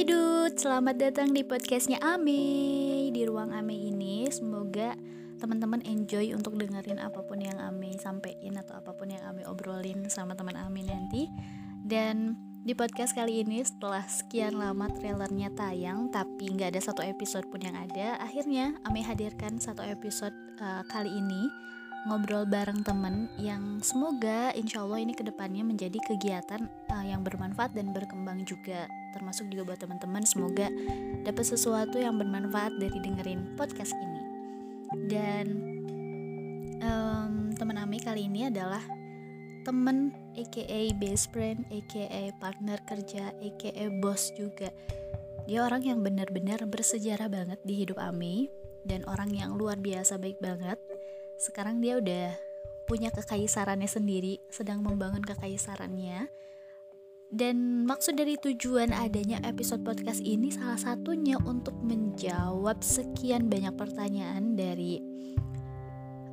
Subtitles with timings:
[0.00, 3.12] Hai Dut, selamat datang di podcastnya Ame.
[3.12, 4.96] Di ruang Ame ini semoga
[5.36, 10.08] teman-teman enjoy untuk dengerin apa pun yang Ame sampein Atau apa pun yang Ame obrolin
[10.08, 11.28] sama teman Ame nanti.
[11.84, 12.32] Dan
[12.64, 17.60] di podcast kali ini setelah sekian lama trailernya tayang Tapi nggak ada satu episode pun
[17.60, 20.32] yang ada Akhirnya Ame hadirkan satu episode
[20.64, 21.44] uh, kali ini
[22.08, 27.76] ngobrol bareng temen yang semoga insya Allah ini ke depannya menjadi kegiatan uh, yang bermanfaat
[27.76, 28.88] dan berkembang juga.
[29.12, 30.72] Termasuk juga buat teman-teman semoga
[31.28, 34.22] dapat sesuatu yang bermanfaat dari dengerin podcast ini.
[35.12, 35.46] Dan
[36.80, 38.80] um, teman Ami kali ini adalah
[39.60, 44.72] temen aka best friend aka partner kerja aka bos juga.
[45.44, 48.48] Dia orang yang benar-benar bersejarah banget di hidup Ami
[48.88, 50.80] dan orang yang luar biasa baik banget
[51.40, 52.36] sekarang dia udah
[52.84, 56.28] punya kekaisarannya sendiri, sedang membangun kekaisarannya.
[57.32, 64.58] Dan maksud dari tujuan adanya episode podcast ini salah satunya untuk menjawab sekian banyak pertanyaan
[64.58, 64.98] dari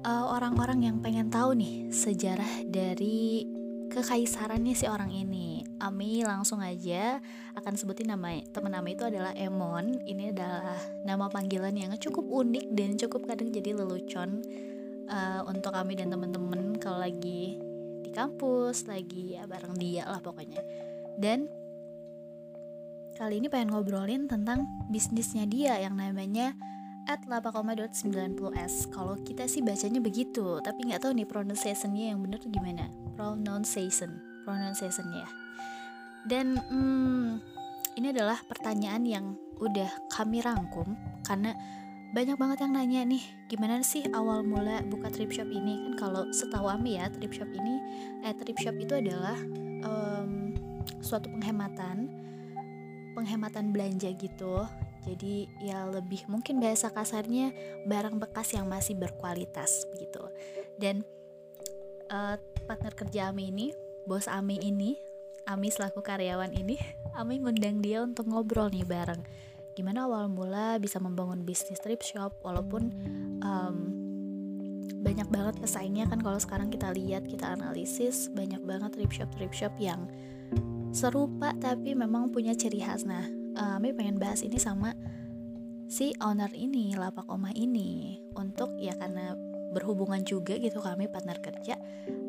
[0.03, 3.45] uh, orang-orang uh, yang pengen tahu nih sejarah dari
[3.93, 5.63] kekaisarannya si orang ini.
[5.77, 7.21] Ami langsung aja
[7.53, 10.01] akan sebutin nama teman Ami itu adalah Emon.
[10.03, 14.41] Ini adalah nama panggilan yang cukup unik dan cukup kadang jadi lelucon
[15.09, 17.57] uh, untuk kami dan temen-temen kalau lagi
[18.03, 20.61] di kampus lagi ya bareng dia lah pokoknya.
[21.17, 21.49] Dan
[23.17, 24.63] kali ini pengen ngobrolin tentang
[24.93, 26.53] bisnisnya dia yang namanya
[27.07, 32.91] at 8,90s kalau kita sih bacanya begitu tapi nggak tahu nih pronunciationnya yang bener gimana.
[33.17, 35.47] Pronunciation pronunciationnya
[36.27, 37.39] dan hmm,
[37.95, 39.25] ini adalah pertanyaan yang
[39.63, 41.55] udah kami rangkum karena
[42.15, 45.79] banyak banget yang nanya nih gimana sih awal mula buka trip shop ini?
[45.87, 47.75] Kan kalau setahu Ami ya trip shop ini
[48.23, 49.37] eh trip shop itu adalah
[49.83, 50.55] um,
[51.03, 52.07] suatu penghematan
[53.17, 54.63] penghematan belanja gitu.
[55.07, 57.55] Jadi ya lebih mungkin bahasa kasarnya
[57.87, 60.19] barang bekas yang masih berkualitas begitu
[60.75, 61.07] dan
[62.11, 62.35] uh,
[62.67, 63.67] partner kerja Ami ini
[64.07, 64.95] bos Ami ini
[65.47, 66.75] Ami selaku karyawan ini
[67.19, 69.21] Ami ngundang dia untuk ngobrol nih bareng
[69.77, 72.89] gimana awal mula bisa membangun bisnis trip shop walaupun
[73.45, 73.93] um,
[75.05, 79.53] banyak banget pesaingnya kan kalau sekarang kita lihat kita analisis banyak banget trip shop trip
[79.53, 80.09] shop yang
[80.89, 83.05] serupa tapi memang punya ciri khas.
[83.05, 84.97] Nah kami pengen bahas ini sama
[85.85, 88.17] si owner ini lapak oma ini.
[88.33, 89.37] Untuk ya karena
[89.77, 91.77] berhubungan juga gitu kami partner kerja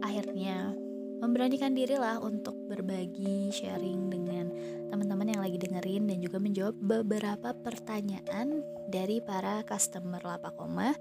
[0.04, 0.76] akhirnya
[1.18, 4.50] memberanikan diri lah untuk berbagi sharing dengan
[4.88, 10.94] teman-teman yang lagi dengerin dan juga menjawab beberapa pertanyaan dari para customer Lapakoma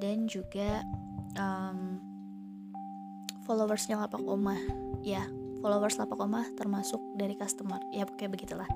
[0.00, 0.82] dan juga
[1.38, 2.00] um,
[3.44, 4.56] followersnya Lapakoma
[5.04, 5.28] ya
[5.60, 7.78] followers Lapakoma termasuk dari customer.
[7.92, 8.66] Ya kayak begitulah.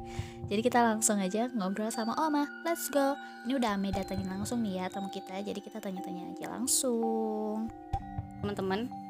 [0.46, 2.44] Jadi kita langsung aja ngobrol sama Oma.
[2.62, 3.16] Let's go.
[3.48, 5.40] Ini udah Ame datengin langsung nih ya tamu kita.
[5.40, 7.72] Jadi kita tanya-tanya aja langsung.
[8.44, 9.03] Teman-teman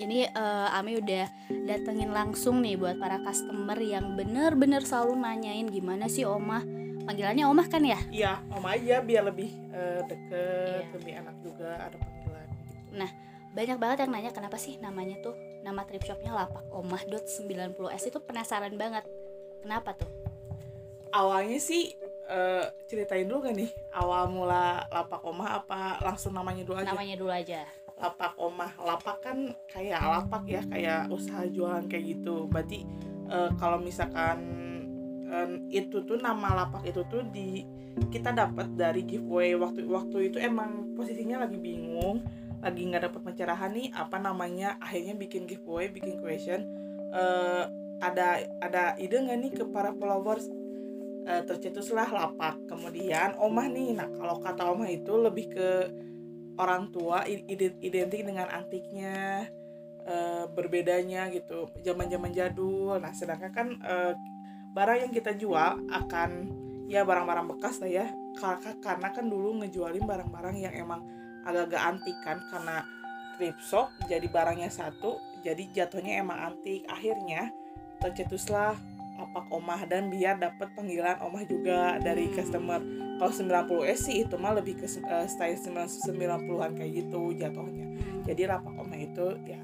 [0.00, 1.28] ini uh, Ami udah
[1.68, 6.64] datengin langsung nih buat para customer yang bener-bener selalu nanyain gimana sih Oma
[7.02, 7.98] panggilannya Oma kan ya?
[8.10, 10.94] Iya Oma aja biar lebih uh, deket iya.
[10.94, 12.72] lebih enak juga ada panggilan gitu.
[12.98, 13.10] nah
[13.52, 18.08] banyak banget yang nanya kenapa sih namanya tuh nama trip shopnya lapak omah dot 90s
[18.08, 19.04] itu penasaran banget.
[19.60, 20.08] Kenapa tuh?
[21.12, 21.92] Awalnya sih
[22.32, 23.70] uh, ceritain dulu gak nih?
[23.92, 26.00] Awal mula lapak omah apa?
[26.00, 26.88] Langsung namanya dulu aja.
[26.88, 28.72] Namanya dulu aja lapak omah.
[28.82, 32.50] Lapak kan kayak lapak ya kayak usaha jualan kayak gitu.
[32.50, 32.82] Berarti
[33.30, 34.38] uh, kalau misalkan
[35.30, 37.62] uh, itu tuh nama lapak itu tuh di
[38.10, 39.54] kita dapat dari giveaway.
[39.54, 42.26] Waktu waktu itu emang posisinya lagi bingung
[42.62, 46.66] lagi nggak dapat pencerahan nih apa namanya akhirnya bikin giveaway bikin question.
[47.14, 47.70] Uh,
[48.02, 50.50] ada ada ide nggak nih ke para followers?
[51.22, 52.58] Uh, tercetuslah lapak.
[52.66, 55.70] Kemudian omah nih nah kalau kata omah itu lebih ke
[56.60, 59.48] orang tua identik dengan antiknya
[60.04, 63.00] uh, berbedanya gitu zaman-zaman jadul.
[63.00, 64.12] Nah sedangkan kan uh,
[64.72, 66.30] barang yang kita jual akan
[66.88, 68.06] ya barang-barang bekas lah ya
[68.80, 71.00] karena kan dulu ngejualin barang-barang yang emang
[71.44, 72.84] agak-agak antik kan karena
[73.36, 73.60] thrift
[74.06, 76.86] jadi barangnya satu jadi jatuhnya emang antik.
[76.86, 77.50] Akhirnya
[77.98, 78.78] tercetuslah
[79.32, 82.36] apa omah dan biar dapat panggilan omah juga dari hmm.
[82.36, 82.80] customer.
[83.16, 87.86] Kalau 90 S sih itu mah lebih ke uh, style 90-an kayak gitu jatuhnya.
[87.88, 88.22] Hmm.
[88.28, 89.60] jadi rapak omah itu ya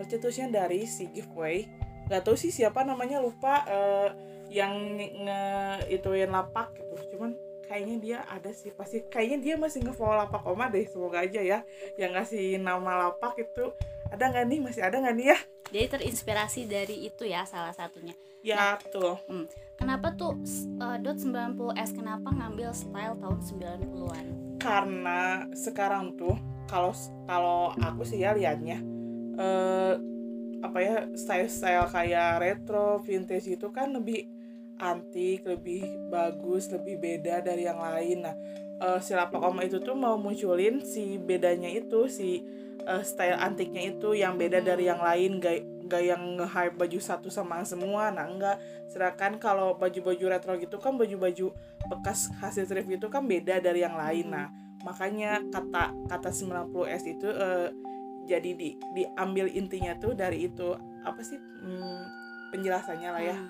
[0.00, 1.68] tercetusnya dari si giveaway.
[2.08, 4.08] Gak tahu sih siapa namanya lupa uh,
[4.48, 5.42] yang nge
[5.92, 7.16] ituin lapak gitu.
[7.16, 7.36] Cuman
[7.68, 8.72] kayaknya dia ada sih.
[8.72, 11.58] Pasti kayaknya dia masih ngefollow lapak oma deh semoga aja ya.
[12.00, 13.72] Yang ngasih nama lapak itu
[14.12, 14.58] ada nggak nih?
[14.60, 15.38] Masih ada nggak nih ya?
[15.72, 18.12] Jadi terinspirasi dari itu ya salah satunya.
[18.42, 19.46] Ya tuh hmm.
[19.78, 20.34] kenapa tuh
[20.82, 24.26] uh, dot 90s kenapa ngambil style tahun 90-an
[24.62, 26.38] karena sekarang tuh
[26.70, 26.94] kalau
[27.26, 28.78] kalau aku sih ya liatnya
[29.38, 29.98] uh,
[30.62, 34.30] apa ya style-style kayak retro vintage itu kan lebih
[34.78, 38.22] antik lebih bagus lebih beda dari yang lain.
[38.22, 38.34] Nah
[38.78, 42.42] uh, si lapak oma itu tuh mau munculin si bedanya itu si
[42.86, 47.28] uh, style antiknya itu yang beda dari yang lain gak gak yang nge-hype baju satu
[47.28, 48.08] sama semua.
[48.08, 48.56] Nah enggak.
[48.88, 51.52] Sedangkan kalau baju-baju retro gitu kan baju-baju
[51.88, 54.32] bekas hasil thrift itu kan beda dari yang lain.
[54.32, 54.48] Nah
[54.82, 57.70] makanya kata kata 90s itu uh,
[58.26, 62.02] jadi di diambil intinya tuh dari itu apa sih hmm,
[62.54, 63.48] penjelasannya lah ya hmm.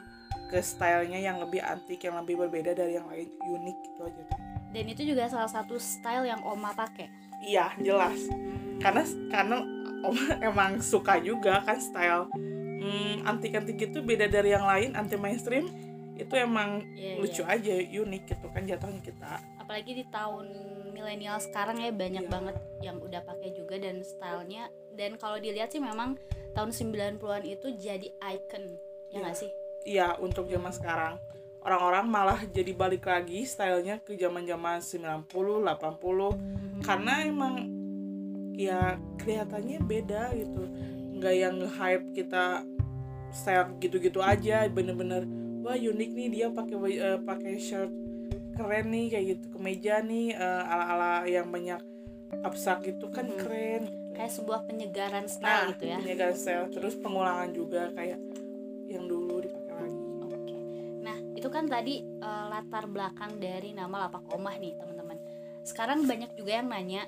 [0.48, 4.24] ke stylenya yang lebih antik yang lebih berbeda dari yang lain unik gitu aja.
[4.72, 7.08] Dan itu juga salah satu style yang oma pakai
[7.42, 8.18] iya jelas
[8.82, 9.56] karena karena
[10.02, 12.26] oma emang suka juga kan style
[12.82, 15.70] hmm, antik antik itu beda dari yang lain anti mainstream
[16.12, 17.56] itu emang yeah, lucu yeah.
[17.56, 17.74] aja
[18.04, 20.52] unik gitu kan jatuhnya kita apalagi di tahun
[20.92, 22.32] milenial sekarang ya banyak yeah.
[22.32, 26.20] banget yang udah pakai juga dan stylenya dan kalau dilihat sih memang
[26.52, 28.76] tahun 90-an itu jadi icon
[29.08, 29.42] ya nggak yeah.
[29.42, 29.50] sih
[29.88, 31.16] iya untuk zaman sekarang
[31.62, 36.82] orang-orang malah jadi balik lagi stylenya ke zaman-zaman 90 80 hmm.
[36.82, 37.54] karena emang
[38.52, 40.62] ya kelihatannya beda gitu
[41.22, 42.66] nggak yang hype kita
[43.32, 45.24] style gitu-gitu aja bener-bener
[45.62, 47.92] wah unik nih dia pakai uh, pakai shirt
[48.52, 51.80] keren nih kayak gitu kemeja nih uh, ala-ala yang banyak
[52.44, 53.38] abstrak itu kan hmm.
[53.38, 53.82] keren
[54.12, 58.20] kayak sebuah penyegaran style nah, gitu ya penyegaran style terus pengulangan juga kayak
[58.90, 59.61] yang dulu dipakai nah
[61.42, 65.18] itu kan tadi uh, latar belakang dari nama lapak omah nih teman-teman.
[65.66, 67.02] Sekarang banyak juga yang nanya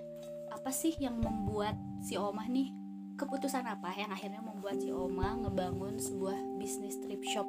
[0.50, 2.74] apa sih yang membuat si omah nih
[3.14, 7.46] keputusan apa yang akhirnya membuat si omah ngebangun sebuah bisnis trip shop?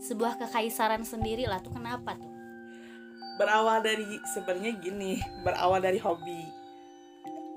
[0.00, 2.32] Sebuah kekaisaran sendiri lah tuh kenapa tuh?
[3.36, 6.48] Berawal dari sebenarnya gini berawal dari hobi.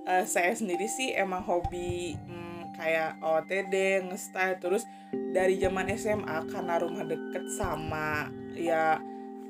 [0.04, 4.83] Uh, saya sendiri sih emang hobi hmm, kayak OTD nge-style terus
[5.31, 8.99] dari zaman SMA karena rumah deket sama ya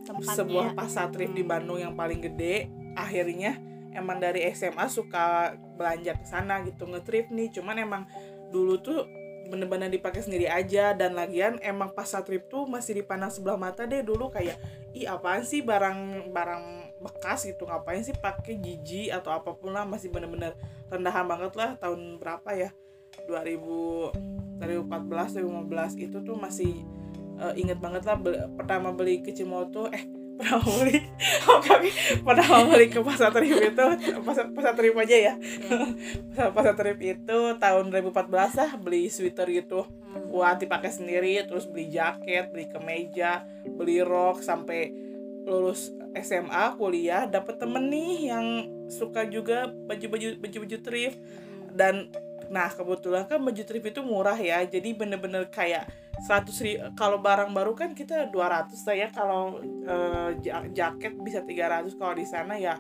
[0.06, 0.36] Tempatnya.
[0.38, 3.58] sebuah pasar trip di Bandung yang paling gede akhirnya
[3.96, 7.50] emang dari SMA suka belanja ke sana gitu ngetrip nih.
[7.56, 8.04] Cuman emang
[8.52, 9.08] dulu tuh
[9.48, 10.92] bener-bener dipakai sendiri aja.
[10.92, 14.60] Dan lagian emang pas saat trip tuh masih dipandang sebelah mata deh dulu kayak
[14.92, 16.64] ih apaan sih barang barang
[17.00, 19.88] bekas gitu ngapain sih pakai gigi atau apa pun lah.
[19.88, 20.54] Masih bener-bener
[20.92, 22.70] rendahan banget lah tahun berapa ya?
[23.32, 26.84] 2000 2014 2015 itu tuh masih
[27.40, 30.04] uh, inget banget lah be pertama beli Kicimoto eh
[30.38, 31.00] pernah beli
[31.48, 31.90] oh kami
[32.20, 33.86] pernah beli ke pasar trip itu
[34.20, 35.34] pasar pasar trip aja ya
[36.36, 40.36] pasar pasar trip itu tahun 2014 lah beli sweater gitu hmm.
[40.36, 43.48] buat dipakai sendiri terus beli jaket beli kemeja
[43.80, 44.92] beli rok sampai
[45.48, 48.48] lulus SMA kuliah dapet temen nih yang
[48.92, 51.80] suka juga baju-baju baju-baju thrift hmm.
[51.80, 52.12] dan
[52.52, 54.62] nah kebetulan kan baju thrift itu murah ya.
[54.66, 55.90] Jadi bener-bener kayak
[56.24, 60.32] 100 ribu kalau barang baru kan kita 200 saya kalau uh,
[60.72, 62.80] jaket bisa 300 kalau di sana ya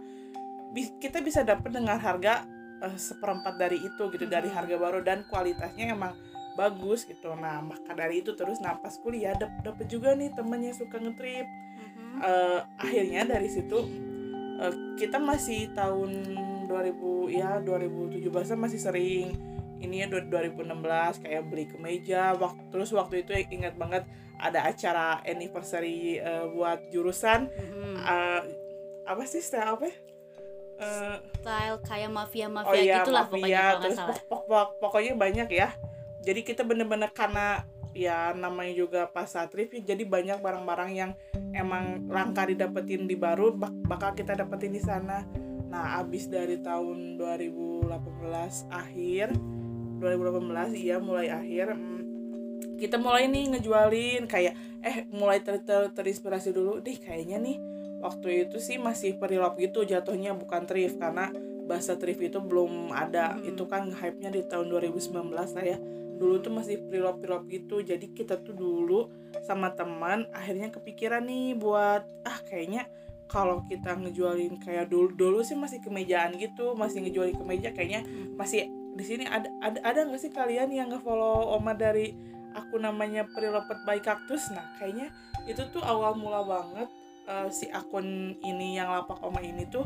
[0.75, 2.47] kita bisa dapat dengan harga
[2.83, 5.03] uh, seperempat dari itu gitu dari harga baru.
[5.03, 6.15] Dan kualitasnya emang
[6.55, 7.35] bagus gitu.
[7.35, 11.47] Nah maka dari itu terus napas kuliah dap dapet juga nih temennya suka ngetrip.
[12.15, 13.75] Uh, akhirnya dari situ
[14.63, 16.23] uh, kita masih tahun
[16.67, 23.31] 2000 ya 2017 masih sering ini ya 2016 kayak beli kemeja waktu terus waktu itu
[23.51, 24.03] ingat banget
[24.39, 27.93] ada acara anniversary uh, buat jurusan mm-hmm.
[28.03, 28.41] uh,
[29.05, 29.87] apa sih style apa
[30.79, 35.13] uh, style kayak mafia mafia oh iya, gitulah mafia, pokoknya terus pok, pok, pok, pokoknya
[35.15, 35.69] banyak ya.
[36.25, 37.61] Jadi kita bener-bener karena
[37.95, 41.11] ya namanya juga pasar trip jadi banyak barang-barang yang
[41.55, 45.23] emang langka didapetin di baru bak bakal kita dapetin di sana.
[45.71, 47.87] Nah abis dari tahun 2018
[48.73, 49.27] akhir
[49.99, 51.75] 2018 iya mulai akhir.
[51.75, 52.03] Hmm,
[52.75, 54.53] kita mulai nih ngejualin kayak
[54.85, 56.83] eh mulai ter ter terinspirasi dulu.
[56.83, 57.57] Deh kayaknya nih
[58.03, 61.31] waktu itu sih masih perilop gitu jatuhnya bukan thrift karena
[61.65, 63.35] bahasa thrift itu belum ada.
[63.35, 63.49] Hmm.
[63.49, 65.77] itu kan hype-nya di tahun 2019 lah ya.
[66.15, 67.83] Dulu tuh masih perilop-perilop gitu.
[67.83, 69.11] Jadi kita tuh dulu
[69.43, 72.87] sama teman akhirnya kepikiran nih buat ah kayaknya
[73.25, 78.05] kalau kita ngejualin kayak dulu dulu sih masih kemejaan gitu masih ngejualin kemeja kayaknya
[78.37, 82.15] masih di sini ada ada ada nggak sih kalian yang nggak follow Oma dari
[82.55, 85.11] aku namanya Prilopet by Cactus nah kayaknya
[85.45, 86.89] itu tuh awal mula banget
[87.29, 89.85] uh, si akun ini yang lapak Oma ini tuh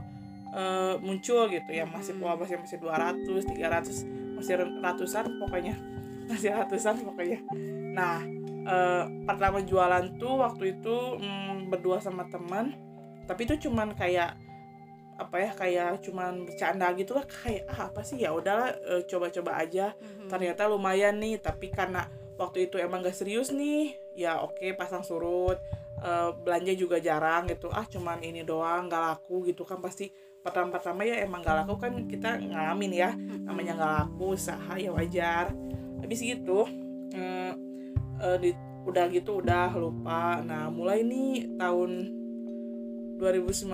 [0.53, 1.85] uh, muncul gitu ya.
[1.87, 2.37] Masih hmm.
[2.39, 5.75] masih masih 200 300 masih ratusan pokoknya.
[6.29, 7.41] Masih ratusan pokoknya.
[7.89, 8.21] Nah
[8.69, 12.77] eh, pertama jualan tuh waktu itu mm, berdua sama teman.
[13.25, 14.37] Tapi itu cuman kayak
[15.19, 19.59] apa ya kayak cuman bercanda gitu lah kayak ah apa sih ya udahlah eh, coba-coba
[19.59, 19.91] aja.
[19.99, 20.31] Mhm.
[20.31, 22.07] ternyata lumayan nih tapi karena
[22.39, 25.59] waktu itu emang gak serius nih ya oke pasang surut
[25.99, 27.67] Eh, belanja juga jarang gitu.
[27.67, 30.07] Ah cuman ini doang gak laku gitu kan pasti
[30.39, 33.11] pertama-pertama ya emang gak laku kan kita ngalamin ya
[33.43, 35.51] namanya nggak laku usaha ya wajar.
[35.99, 36.63] Habis gitu
[37.11, 37.51] eh,
[38.23, 38.49] eh, di,
[38.87, 40.39] udah gitu udah lupa.
[40.39, 41.91] Nah mulai nih tahun
[43.19, 43.69] 2019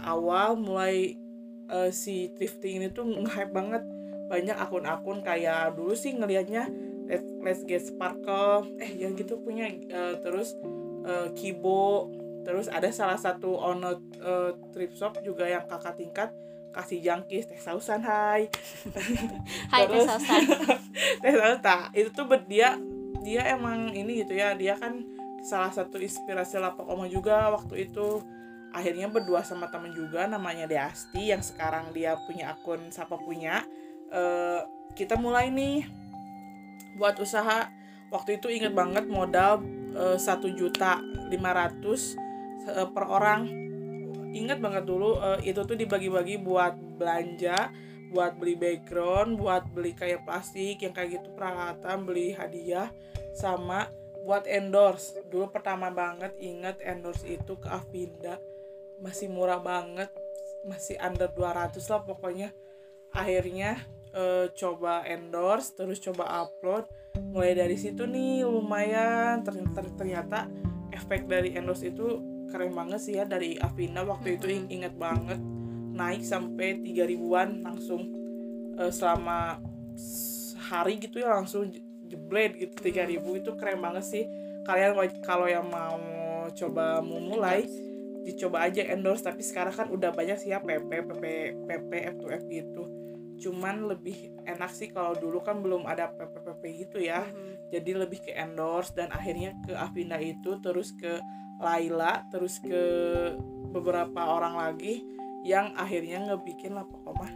[0.00, 1.18] awal mulai
[1.68, 3.82] eh, si thrifting ini tuh nge-hype banget.
[4.26, 6.70] Banyak akun-akun kayak dulu sih ngelihatnya
[7.06, 10.54] let's, let's get sparkle eh yang gitu punya eh, terus
[11.06, 12.10] eh, kibo
[12.46, 16.30] terus ada salah satu owner eh, thrift shop juga yang kakak tingkat
[16.74, 18.52] kasih jangkis teh sausan hai.
[19.72, 20.42] Hai Teh Sausan.
[21.24, 22.76] teh sausan itu tuh ber- dia
[23.24, 24.52] dia emang ini gitu ya.
[24.52, 25.00] Dia kan
[25.40, 28.20] salah satu inspirasi lapak oma juga waktu itu
[28.76, 33.64] akhirnya berdua sama temen juga namanya Deasti yang sekarang dia punya akun siapa punya.
[34.12, 34.60] Eh,
[34.92, 35.88] kita mulai nih.
[37.00, 37.72] Buat usaha
[38.12, 39.64] waktu itu inget banget modal
[40.20, 41.00] satu juta
[41.32, 42.20] lima ratus
[42.68, 43.48] eh, per orang.
[44.36, 47.72] Inget banget dulu eh, itu tuh dibagi-bagi buat belanja
[48.06, 52.86] buat beli background buat beli kayak plastik yang kayak gitu peralatan beli hadiah
[53.34, 53.90] sama
[54.22, 55.16] buat endorse.
[55.26, 58.38] Dulu pertama banget inget endorse itu ke Avinda
[59.00, 60.08] masih murah banget
[60.66, 62.50] masih under 200 lah pokoknya.
[63.14, 63.78] Akhirnya
[64.12, 66.90] eh, coba endorse terus coba upload.
[67.32, 69.46] Mulai dari situ nih lumayan.
[69.46, 70.38] Ternyata, ternyata
[70.90, 75.38] efek dari endorse itu keren banget sih ya dari Avina waktu itu inget banget.
[75.96, 78.02] Naik sampai 3 ribuan langsung.
[78.76, 79.62] Eh, selama
[79.96, 82.74] sehari gitu ya langsung je- jeblet gitu.
[82.82, 84.24] 3 ribu itu keren banget sih.
[84.66, 85.96] Kalian kalau yang mau
[86.50, 87.85] coba mau mulai
[88.26, 91.22] dicoba aja endorse tapi sekarang kan udah banyak sih ya PP PP
[91.62, 92.82] PP F2F gitu
[93.36, 97.70] cuman lebih enak sih kalau dulu kan belum ada PP PP gitu ya Mhm.
[97.70, 101.20] jadi lebih ke endorse dan akhirnya ke Avinda itu terus ke
[101.56, 102.82] Laila terus ke
[103.68, 105.04] beberapa orang lagi
[105.42, 107.30] yang akhirnya ngebikin lapak omah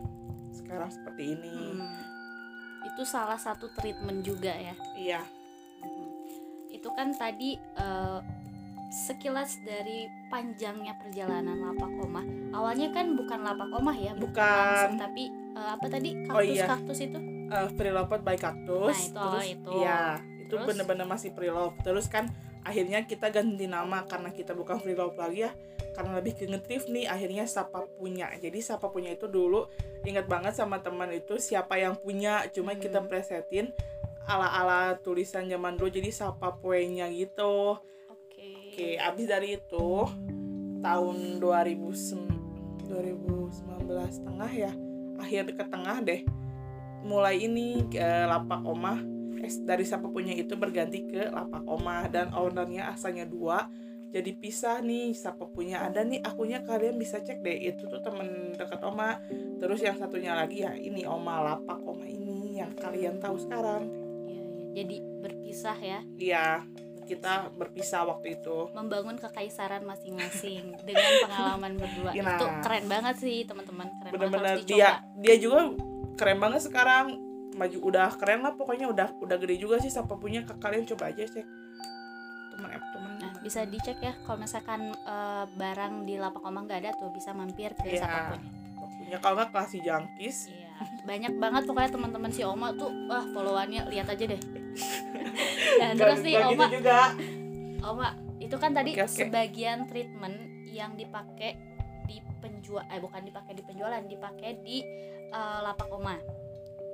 [0.50, 1.99] sekarang seperti ini Hmm.
[2.82, 4.75] Itu salah satu treatment juga ya.
[4.97, 5.20] iya
[5.78, 6.09] Mhm.
[6.73, 8.18] Itu kan tadi eh,
[8.90, 12.25] sekilas dari panjangnya perjalanan lapak omah.
[12.54, 14.38] Awalnya kan bukan lapak omah ya, Bukan.
[14.38, 16.64] langsung, tapi eh, apa tadi Oh, iya.
[16.64, 17.18] kaktus-kaktus itu?
[17.50, 19.70] uh, free love by cactus Nah, itu, oh, terus itu.
[19.76, 20.00] iya
[20.40, 22.30] itu bener-bener masih free love terus kan
[22.62, 25.50] akhirnya kita ganti nama karena kita bukan free love lagi ya
[25.90, 29.66] karena lebih ke ngetrif nih akhirnya siapa punya jadi siapa punya itu dulu
[30.02, 32.80] ingat banget sama teman itu siapa yang punya cuma Hmm.
[32.80, 33.70] kita presetin
[34.26, 37.78] ala-ala tulisan zaman dulu jadi siapa puenya gitu
[38.70, 38.94] Oke.
[38.94, 40.06] Abis dari itu
[40.78, 42.30] tahun 2000
[42.86, 44.70] 2019 tengah ya,
[45.18, 46.22] akhir ke tengah deh.
[47.02, 49.02] Mulai ini eh, lapak omah
[49.42, 53.66] eh, dari siapa punya itu berganti ke lapak omah dan ownernya asalnya dua.
[54.10, 58.54] Jadi pisah nih, siapa punya ada nih akunya kalian bisa cek deh itu tuh temen
[58.54, 59.18] dekat oma.
[59.58, 63.86] Terus yang satunya lagi ya ini oma lapak oma ini yang kalian tahu sekarang.
[64.26, 64.42] Iya.
[64.82, 66.46] Jadi berpisah ya, Iya,
[67.10, 68.70] kita berpisah waktu itu.
[68.70, 72.10] membangun kekaisaran masing-masing dengan pengalaman berdua.
[72.14, 72.38] Nah.
[72.38, 73.90] Itu keren banget sih, teman-teman.
[73.98, 75.74] Keren bener-bener banget dia dia juga
[76.14, 77.18] keren banget sekarang
[77.50, 81.10] maju udah keren lah pokoknya udah udah gede juga sih siapa punya ke kalian coba
[81.10, 81.42] aja cek
[82.52, 86.78] teman app teman Nah, bisa dicek ya kalau misalkan eh, barang di lapak omah nggak
[86.78, 88.00] ada tuh bisa mampir ke Iya.
[88.00, 88.40] siapa pun.
[88.96, 90.69] punya kalau nggak kasih jangkis Iya,
[91.08, 94.40] banyak banget pokoknya teman-teman si Oma tuh wah followannya lihat aja deh.
[95.80, 96.99] Dan Nggak- terus nih nggak gitu Oma, juga
[97.82, 98.08] Oma
[98.38, 99.12] itu kan tadi Oke, oke.
[99.14, 101.56] sebagian treatment yang dipakai
[102.04, 104.80] di penjual eh bukan dipakai di penjualan, dipakai di
[105.26, 106.16] eh, lapak Oma.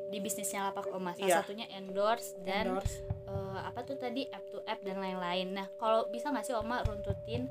[0.07, 1.13] Di bisnisnya lapak Oma.
[1.13, 1.37] Salah Iya.
[1.41, 5.51] satunya endorse dan endorse eh, apa tuh tadi app to app dan lain-lain.
[5.53, 7.47] Nah, kalau bisa nggak sih Oma runtutin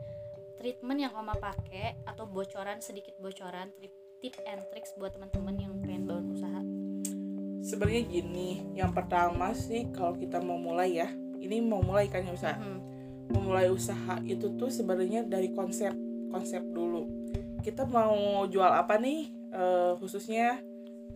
[0.55, 3.69] treatment yang Oma pakai atau bocoran sedikit bocoran
[4.17, 6.24] tip, and tricks buat teman-teman yang pengen bangun usaha?
[7.65, 11.09] Sebenarnya gini yang pertama sih kalau kita mau mulai ya
[11.41, 12.79] ini mau mulai kan ya usaha Mhm.
[13.25, 15.91] memulai usaha itu tuh sebenarnya dari konsep
[16.29, 17.09] konsep dulu.
[17.65, 19.33] Kita mau jual apa nih?
[19.49, 20.61] Eh, khususnya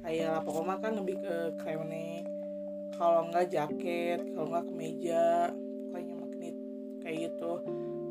[0.01, 2.23] kayak lapak oma kan lebih ke krenek
[2.95, 5.53] kalau enggak jaket kalau enggak kemeja
[5.91, 6.55] pokoknya magnet
[7.03, 7.51] kayak gitu.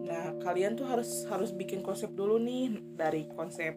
[0.05, 3.75] Nah kalian tuh harus harus bikin konsep dulu nih dari konsep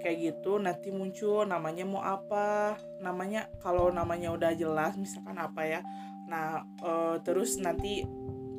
[0.00, 5.80] kayak gitu nanti muncul namanya mau apa namanya kalau namanya udah jelas misalkan apa ya.
[6.26, 8.02] Nah uh, terus nanti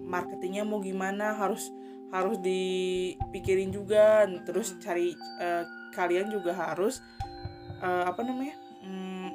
[0.06, 1.74] marketingnya mau gimana harus
[2.14, 4.30] harus dipikirin juga.
[4.46, 5.66] Terus cari uh,
[5.98, 7.02] kalian juga harus
[7.82, 8.56] uh, apa namanya
[8.86, 9.30] hmm,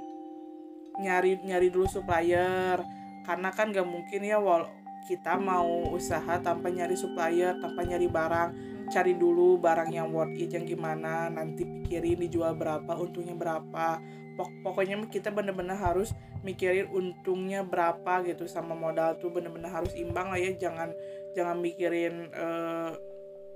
[1.02, 2.78] nyari nyari dulu supplier.
[3.26, 4.70] Karena kan gak mungkin ya wal
[5.06, 8.50] kita mau usaha tanpa nyari supplier tanpa nyari barang
[8.88, 14.00] cari dulu barang yang worth it yang gimana nanti pikirin dijual berapa untungnya berapa.
[14.36, 16.12] Pok pokoknya kita bener-bener harus
[16.44, 20.52] mikirin untungnya berapa gitu sama modal tuh bener-bener harus imbang lah ya.
[20.54, 20.92] Jangan
[21.32, 22.92] jangan mikirin uh,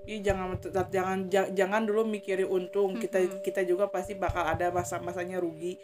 [0.08, 0.56] ya jangan
[0.88, 2.96] jangan jangan dulu mikirin untung.
[2.96, 5.76] Kita kita juga pasti bakal ada masa-masanya rugi.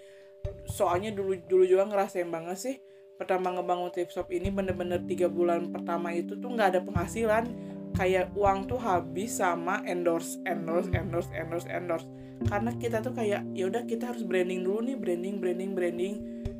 [0.66, 2.76] Soalnya dulu dulu juga ngerasain banget sih
[3.16, 7.48] pertama ngebangun tip shop ini bener-bener tiga bulan pertama itu tuh nggak ada penghasilan
[7.96, 12.06] kayak uang tuh habis sama endorse endorse endorse endorse endorse.
[12.44, 16.14] Karena kita tuh kayak ya udah kita harus branding dulu nih branding branding branding.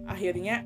[0.09, 0.64] Akhirnya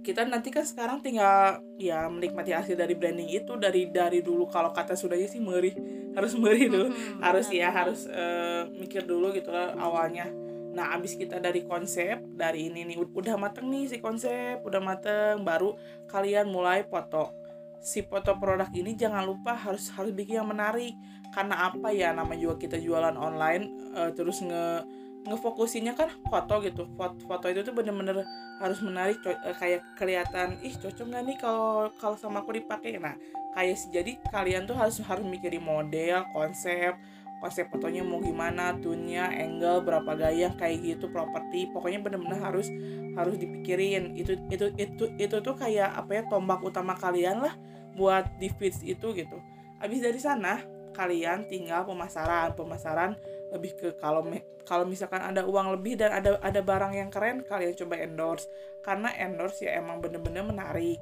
[0.00, 3.60] kita nanti kan sekarang tinggal ya menikmati hasil dari branding itu.
[3.60, 5.76] Dari dari dulu kalau kata sudahnya sih meri
[6.16, 6.88] harus meri dulu.
[6.88, 10.32] Hmm, harus ya harus uh, mikir dulu gitu lah awalnya.
[10.72, 15.44] Nah abis kita dari konsep dari ini nih udah mateng nih si konsep udah mateng.
[15.44, 15.76] Baru
[16.08, 17.45] kalian mulai foto
[17.86, 20.98] si foto produk ini jangan lupa harus harus bikin yang menarik.
[21.30, 24.82] Karena apa ya nama juga kita jualan online uh, terus nge
[25.30, 26.90] ngefokusinnya kan foto gitu.
[26.98, 28.26] Foto, foto itu tuh bener-bener
[28.58, 32.98] harus menarik uh, kayak kelihatan ih cocok nggak nih kalau kalau sama aku dipakai?
[32.98, 33.14] Nah
[33.54, 36.98] kayak jadi kalian tuh harus harus mikirin model konsep
[37.36, 41.70] konsep fotonya mau gimana tunnya angle berapa gaya kayak gitu properti.
[41.70, 42.66] Pokoknya bener-bener harus
[43.14, 44.18] harus dipikirin.
[44.18, 47.54] Itu itu itu itu tuh kayak apa ya tombak utama kalian lah
[47.96, 49.40] buat di feeds itu gitu.
[49.80, 50.60] Habis dari sana
[50.92, 52.52] kalian tinggal pemasaran.
[52.52, 53.16] Pemasaran
[53.50, 54.22] lebih ke kalau
[54.68, 58.46] kalau misalkan ada uang lebih dan ada ada barang yang keren kalian coba endorse.
[58.84, 61.00] Karena endorse ya emang bener-bener menarik.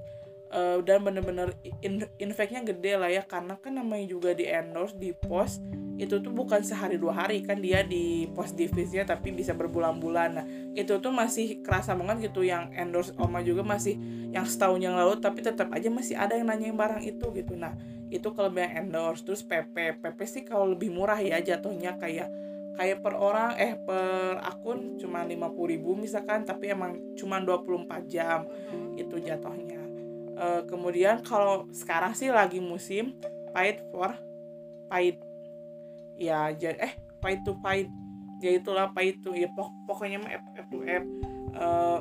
[0.55, 1.51] Uh, dan bener-bener
[1.83, 1.99] in,
[2.63, 3.27] gede lah ya.
[3.27, 5.59] Karena kan namanya juga di endorse di post
[5.95, 10.31] itu tuh bukan sehari dua hari kan dia di post divisinya tapi bisa berbulan-bulan.
[10.35, 13.95] Nah itu tuh masih kerasa banget gitu yang endorse Oma juga masih
[14.35, 17.55] yang setahun yang lalu tapi tetap aja masih ada yang nanyain barang itu gitu.
[17.55, 17.79] Nah
[18.11, 22.27] itu kelebihan endorse terus PP PP sih kalau lebih murah ya jatuhnya kayak
[22.75, 28.51] kayak per orang eh per akun cuma 50.000 ribu misalkan tapi emang cuma 24 jam
[28.51, 28.99] mm-hmm.
[28.99, 29.83] itu jatuhnya.
[30.35, 33.15] Uh, kemudian kalau sekarang sih lagi musim
[33.55, 34.11] paid for
[34.91, 35.23] paid
[36.19, 37.89] ya jadi eh fight to fight.
[38.43, 41.05] Ya itulah fight to ya pok pokoknya mah F, F to F.
[41.55, 42.01] Uh,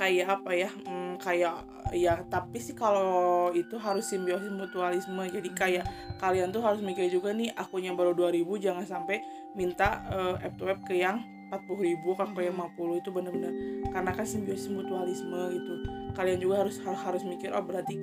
[0.00, 1.62] kayak apa ya hmm, kayak
[1.92, 5.22] ya tapi sih kalau itu harus simbiosis mutualisme.
[5.30, 5.84] Jadi kayak
[6.18, 9.22] kalian tuh harus mikir juga nih akunya baru 2000 jangan sampai
[9.54, 13.52] minta uh, F to F ke yang 40 ribu ke yang 50 itu bener-bener
[13.94, 15.74] karena kan simbiosis mutualisme gitu.
[16.18, 17.94] Kalian juga harus harus mikir oh berarti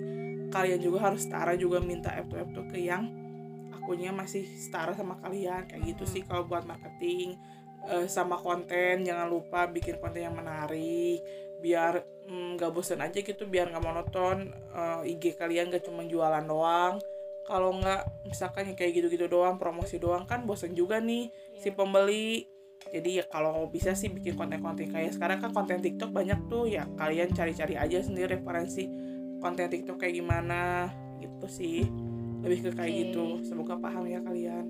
[0.53, 3.22] kalian juga harus setara juga minta F to F tuh ke yang
[3.83, 7.35] akunnya masih setara sama kalian kayak gitu sih kalau buat marketing.
[7.83, 11.19] Uh, sama konten jangan lupa bikin konten yang menarik
[11.59, 11.99] biar
[12.31, 14.55] mm, nggak mm, bosan aja gitu biar nggak monoton.
[14.71, 17.03] Uh, eh, IG kalian gak cuma jualan doang.
[17.43, 21.59] Kalau nggak misalkan yang kayak gitu-gitu doang promosi doang kan bosan juga nih yeah.
[21.59, 22.47] si pembeli.
[22.87, 26.87] Jadi ya kalau bisa sih bikin konten-konten kayak sekarang kan konten TikTok banyak tuh ya
[26.95, 28.87] kalian cari-cari aja sendiri referensi
[29.43, 31.87] konten TikTok kayak gimana gitu sih
[32.43, 33.01] lebih ke kayak okay.
[33.09, 34.65] gitu semoga paham ya kalian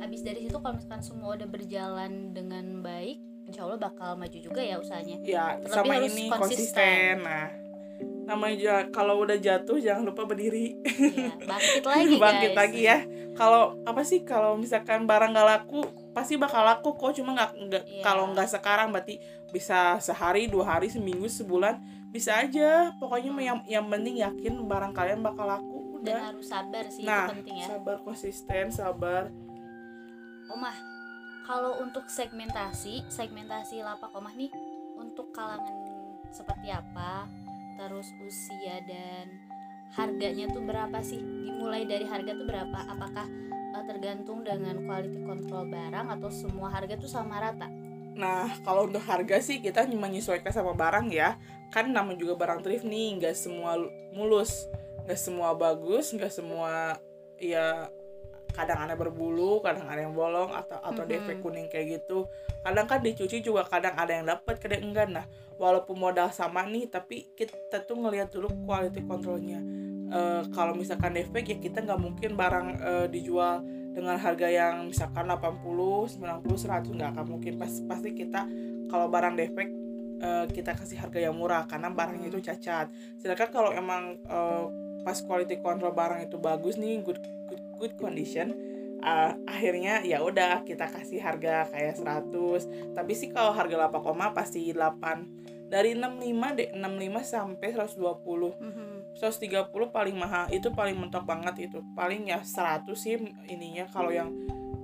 [0.00, 3.20] abis dari situ kalau misalkan semua udah berjalan dengan baik
[3.50, 6.38] insya Allah bakal maju juga ya usahanya ya Terlebih sama ini konsisten.
[6.38, 7.48] konsisten nah
[8.30, 12.60] namanya kalau udah jatuh jangan lupa berdiri ya, bangkit lagi bangkit guys.
[12.62, 12.98] lagi ya
[13.34, 15.82] kalau apa sih kalau misalkan barang gak laku
[16.14, 18.02] pasti bakal laku kok cuma nggak nggak ya.
[18.06, 19.18] kalau nggak sekarang berarti
[19.50, 21.78] bisa sehari dua hari seminggu sebulan
[22.10, 23.42] bisa aja pokoknya hmm.
[23.42, 25.69] yang yang penting yakin barang kalian bakal laku
[26.04, 27.66] dan harus sabar sih nah, itu penting ya.
[27.76, 29.22] sabar konsisten sabar.
[30.50, 30.76] Omah
[31.46, 34.54] kalau untuk segmentasi segmentasi lapak omah nih
[35.00, 35.72] untuk kalangan
[36.30, 37.26] seperti apa?
[37.74, 39.26] Terus usia dan
[39.96, 41.18] harganya tuh berapa sih?
[41.18, 42.78] Dimulai dari harga tuh berapa?
[42.86, 43.26] Apakah
[43.74, 47.66] uh, tergantung dengan quality control barang atau semua harga tuh sama rata?
[48.14, 51.34] Nah kalau untuk harga sih kita menyesuaikan sama barang ya.
[51.70, 53.78] Kan namanya juga barang thrift nih nggak semua
[54.14, 54.66] mulus
[55.10, 56.94] nggak semua bagus nggak semua
[57.42, 57.90] ya
[58.54, 61.10] kadang ada berbulu kadang ada yang bolong atau atau mm -hmm.
[61.10, 62.26] defek kuning kayak gitu.
[62.62, 65.08] Kadang kan dicuci juga kadang ada yang dapat kadang enggak.
[65.10, 65.24] Nah
[65.56, 69.58] walaupun modal sama nih tapi kita tuh ngelihat dulu quality controlnya.
[70.10, 75.26] Uh, kalau misalkan defek ya kita nggak mungkin barang uh, dijual dengan harga yang misalkan
[75.26, 75.62] 80
[76.18, 77.52] 90 100 nggak akan mungkin.
[77.58, 78.46] Pasti pasti kita
[78.90, 79.68] kalau barang defek
[80.20, 82.90] eh, kita kasih harga yang murah karena barangnya itu cacat.
[83.18, 84.64] Sedangkan kalau emang eh,
[85.00, 88.52] pas quality control barang itu bagus nih good good, good condition
[89.00, 94.32] eh, akhirnya ya udah kita kasih harga kayak 100 tapi sih kalau harga 8 koma
[94.32, 99.14] pasti 8 dari 65 deh 65 sampai 120 Mhm.
[99.14, 101.78] 130 paling mahal itu paling mentok banget itu.
[101.94, 103.14] Paling ya 100 sih
[103.46, 104.30] ininya kalau yang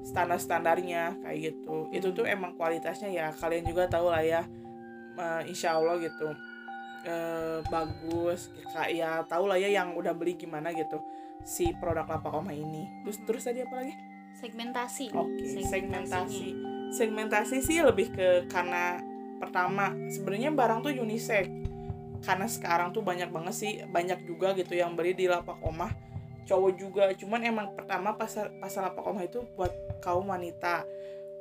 [0.03, 1.91] standar standarnya kayak gitu.
[1.91, 4.43] Itu tuh emang kualitasnya ya kalian juga tahu lah ya.
[5.17, 6.31] Eh, insya Allah gitu
[7.07, 10.99] eh, bagus kayak ya tahu lah ya yang udah beli gimana gitu
[11.47, 13.95] si produk Lapa Koma ini terus terus tadi apa lagi
[14.37, 15.65] segmentasi Oke, Segmentasinya.
[15.73, 16.49] segmentasi.
[16.93, 19.01] Segmentasi sih lebih ke karena
[19.41, 21.49] pertama sebenarnya barang tuh unisex.
[22.21, 25.89] Karena sekarang tuh banyak banget sih, banyak juga gitu yang beli di lapak omah
[26.45, 27.05] cowok juga.
[27.17, 29.73] Cuman emang pertama pasar pasar lapak omah itu buat
[30.05, 30.85] kaum wanita.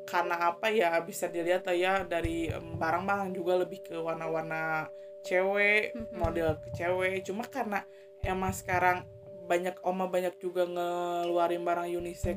[0.07, 4.87] Karena apa ya bisa dilihat lah ya dari barang-barang juga lebih ke warna-warna
[5.25, 6.15] cewek, Mhm.
[6.15, 7.25] model ke cewek.
[7.25, 7.81] Cuma karena
[8.21, 9.03] emang sekarang
[9.45, 12.33] banyak oma banyak juga ngeluarin barang unisex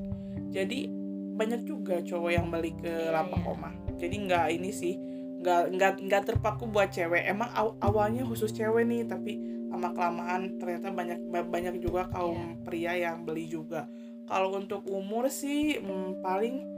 [0.49, 0.93] jadi
[1.41, 3.49] banyak juga cowok yang beli ke Iya, lapak iya.
[3.49, 4.95] oma jadi nggak ini sih
[5.41, 9.41] nggak nggak nggak terpaku buat cewek emang aw- awalnya khusus cewek nih tapi
[9.73, 12.61] lama kelamaan ternyata banyak ba- banyak juga kaum Iya.
[12.61, 13.89] pria yang beli juga
[14.29, 16.78] kalau untuk umur sih hmm, paling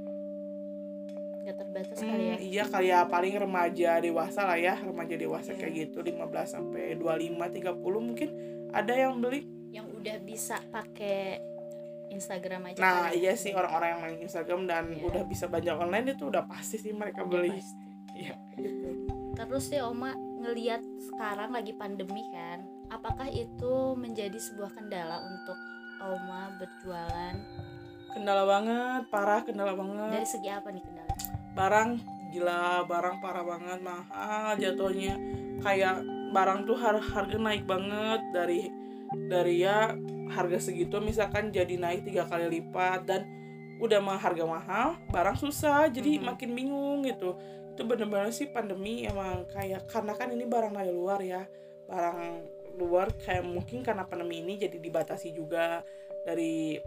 [1.50, 5.50] nggak terbatas hmm, kali ya iya kali ya paling remaja dewasa lah ya remaja dewasa
[5.50, 5.58] Iya.
[5.58, 8.28] kayak gitu 15 sampai 25 30 mungkin
[8.70, 11.42] ada yang beli yang udah bisa pakai
[12.10, 13.38] Instagram aja nah kali iya ya.
[13.38, 15.02] sih orang-orang yang main Instagram dan Iya.
[15.06, 17.58] udah bisa belanja online itu udah pasti sih mereka Udah beli
[18.14, 22.60] iya gitu Terus deh Oma ngeliat sekarang lagi pandemi kan,
[22.92, 25.56] apakah itu menjadi sebuah kendala untuk
[26.02, 27.34] Oma berjualan?
[28.10, 30.99] kendala banget parah kendala Dari banget segi apa nih kendala?
[31.60, 31.90] Barang
[32.32, 35.20] gila barang parah banget mahal jatuhnya.
[35.60, 36.00] Kayak
[36.32, 38.72] barang tuh har harga naik banget dari
[39.28, 39.92] dari ya
[40.32, 43.28] harga segitu misalkan jadi naik tiga kali lipat dan
[43.82, 46.24] udah mah harga mahal barang susah jadi Mhm.
[46.24, 47.36] makin bingung gitu.
[47.76, 51.44] Itu bener-bener sih pandemi emang kayak karena kan ini barang dari luar ya.
[51.84, 52.40] Barang
[52.80, 55.84] luar kayak mungkin karena pandemi ini jadi dibatasi juga
[56.24, 56.80] dari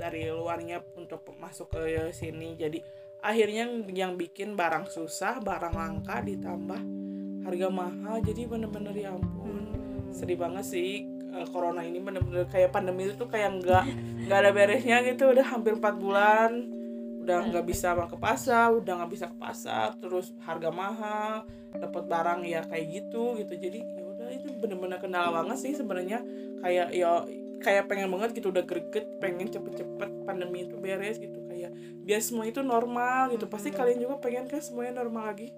[0.00, 2.56] dari luarnya untuk masuk ke sini.
[2.56, 6.80] Jadi akhirnya yang bikin barang susah barang langka ditambah
[7.48, 8.20] harga mahal.
[8.20, 9.72] Jadi bener-bener ya ampun
[10.12, 13.84] sedih banget sih eh, corona ini bener-bener kayak pandemi itu tuh kayak nggak
[14.28, 15.32] nggak ada beresnya gitu.
[15.32, 16.50] Udah hampir 4 bulan
[17.24, 22.44] udah nggak bisa ke pasar udah nggak bisa ke pasar terus harga mahal dapat barang
[22.44, 23.56] ya kayak gitu gitu.
[23.56, 26.20] Jadi ya udah itu bener-bener kendala banget sih sebenarnya.
[26.60, 27.24] Kayak ya
[27.64, 32.44] kayak pengen banget gitu udah greget pengen cepet-cepet pandemi itu beres gitu kayak biar semua
[32.44, 33.76] itu normal gitu pasti Mhm.
[33.76, 35.48] kalian juga pengen kan semuanya normal lagi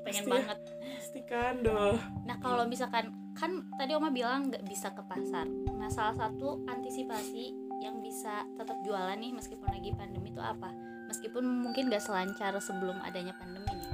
[0.00, 0.34] Pengen Pasti ya.
[0.38, 0.58] banget.
[0.88, 5.46] pasti kan doh Nah kalau misalkan kan tadi Oma bilang nggak bisa ke pasar.
[5.46, 10.70] Nah salah satu antisipasi yang bisa tetap jualan nih meskipun lagi pandemi itu apa?
[11.06, 13.86] Meskipun mungkin nggak selancar sebelum adanya pandemi nih.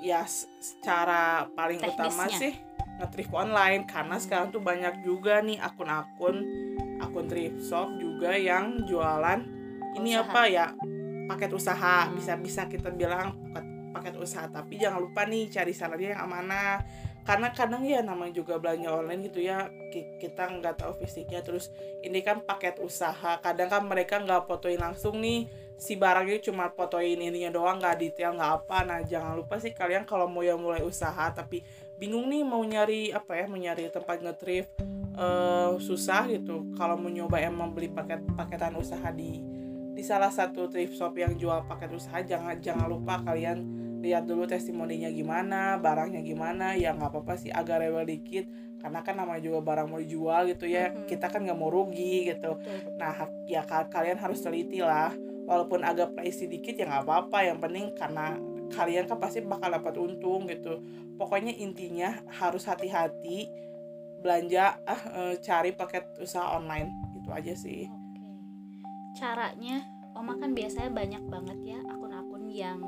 [0.00, 2.38] ya secara paling utama Teknisnya.
[2.40, 2.52] sih
[2.96, 4.22] nge-thrift online karena Hmm.
[4.22, 6.36] sekarang tuh banyak juga nih akun-akun
[6.98, 9.40] akun thrift shop juga yang jualan
[9.96, 10.26] ini Usaha.
[10.28, 10.66] apa ya?
[11.26, 11.96] Paket usaha.
[12.06, 12.14] Hmm.
[12.18, 14.46] bisa bisa kita bilang paket, paket usaha.
[14.50, 16.82] Tapi jangan lupa nih cari salahnya yang amanah.
[17.20, 21.44] Karena kadang ya namanya juga belanja online gitu ya ki- kita nggak tahu fisiknya.
[21.44, 21.70] Terus
[22.02, 23.38] ini kan paket usaha.
[23.38, 25.46] Kadang kan mereka nggak fotoin langsung nih.
[25.80, 28.78] Si barangnya cuma fotoin ininya doang nggak detail nggak apa.
[28.88, 31.30] Nah jangan lupa sih kalian kalau mau yang mulai usaha.
[31.30, 31.62] Tapi
[32.00, 33.44] bingung nih mau nyari apa ya?
[33.46, 34.72] Mau nyari tempat nge-thrift
[35.14, 36.72] eh, susah gitu.
[36.74, 39.44] Kalau mau nyoba emang beli paket paketan usaha di
[40.00, 43.68] di salah satu thrift shop yang jual paket usaha jangan jangan lupa kalian
[44.00, 48.48] lihat dulu testimoninya gimana barangnya gimana ya nggak apa-apa sih agak rewel dikit
[48.80, 51.04] karena kan namanya juga barang mau dijual gitu ya Mhm.
[51.04, 52.56] kita kan nggak mau rugi gitu.
[52.96, 53.12] Nah,
[53.44, 55.12] ya ka- kalian harus teliti lah.
[55.44, 57.44] Walaupun agak pricey dikit ya nggak apa-apa.
[57.44, 58.26] Yang penting karena
[58.72, 60.80] kalian kan pasti bakal dapat untung gitu.
[61.20, 63.52] Pokoknya intinya harus hati-hati
[64.24, 66.88] belanja ah eh, cari paket usaha online
[67.20, 67.84] gitu aja sih.
[69.12, 72.80] Caranya, Oma kan biasanya banyak banget ya akun-akun yang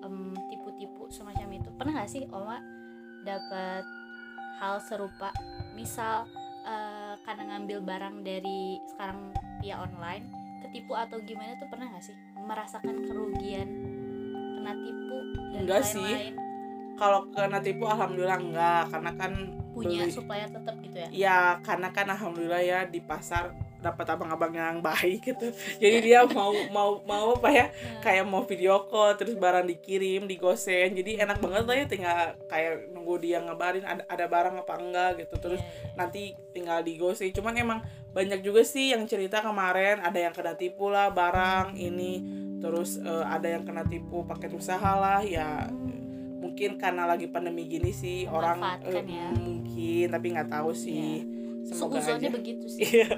[0.00, 0.16] em,
[0.48, 1.68] tipu-tipu semacam itu.
[1.74, 2.58] Pernah gak sih Oma
[3.22, 3.84] dapat
[4.58, 5.30] hal serupa?
[5.72, 6.26] Misal
[6.64, 10.26] eh, karena ngambil barang dari sekarang via online,
[10.60, 13.68] ketipu atau gimana tuh pernah gak sih merasakan kerugian,
[14.56, 15.18] kena tipu
[15.52, 16.02] dan Enggak sih.
[16.02, 16.34] lain-lain?
[16.96, 19.32] Kalau kena tipu alhamdulillah enggak karena kan
[19.76, 21.08] Punya beli- supaya tetap gitu ya.
[21.12, 23.52] Ya karena kan alhamdulillah ya di pasar
[23.92, 25.52] dapat abang-abang yang baik gitu.
[25.82, 27.66] Jadi dia mau mau mau apa ya?
[28.00, 32.18] Kayak mau video call terus barang dikirim digosen jadi enak banget lah ya tinggal
[32.48, 35.36] kayak nunggu dia ngabarin ada ada barang apa enggak gitu.
[35.38, 36.22] Terus Iya, nanti
[36.52, 37.80] tinggal digosen cuman emang
[38.12, 40.00] banyak juga sih yang cerita kemarin.
[40.00, 42.24] Ada yang kena tipu lah barang ini.
[42.60, 45.20] Terus eh, ada yang kena tipu paket usaha lah.
[45.24, 45.68] Ya
[46.36, 49.34] mungkin karena lagi pandemi gini sih orang eh, ya.
[49.34, 51.26] mungkin tapi nggak tahu sih
[51.66, 52.36] semoga Seuzonnya aja.
[52.38, 52.82] begitu sih.
[52.86, 53.10] Iya.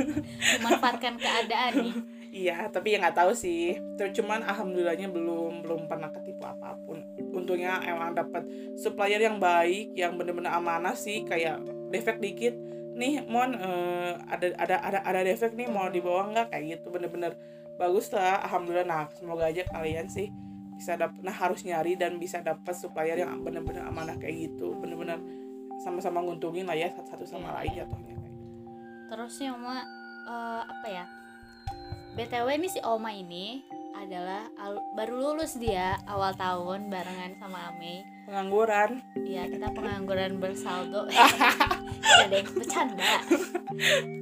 [0.62, 1.94] Memanfaatkan keadaan nih.
[2.28, 3.74] Iya tapi ya nggak tahu sih.
[3.98, 7.02] Terus cuman alhamdulillahnya belum belum pernah ketipu apa pun.
[7.34, 8.46] Untungnya emang dapat
[8.78, 11.26] supplier yang baik yang bener-bener amanah sih.
[11.26, 12.54] Kayak defek dikit.
[12.94, 16.54] Nih mon eh, ada ada ada ada defek nih mau dibawa nggak?
[16.54, 17.34] Kayak gitu bener-bener.
[17.80, 18.86] Bagus lah alhamdulillah.
[18.86, 20.30] Nah semoga aja kalian sih
[20.78, 24.78] bisa dapat nah harus nyari dan bisa dapat supplier yang bener-bener amanah kayak gitu.
[24.78, 25.18] Bener-bener
[25.78, 28.14] sama-sama nguntungin lah ya satu sama lain jatuhnya.
[28.14, 28.34] Kayak
[29.08, 29.76] terus nih Oma
[30.24, 31.04] eh, apa ya?
[32.12, 33.62] Btw nih si Oma ini
[33.94, 38.06] adalah al- baru lulus dia awal tahun barengan sama Ame.
[38.24, 39.00] Pengangguran.
[39.16, 41.06] Iya kita pengangguran bersaldo.
[42.22, 43.10] Ada yang bercanda.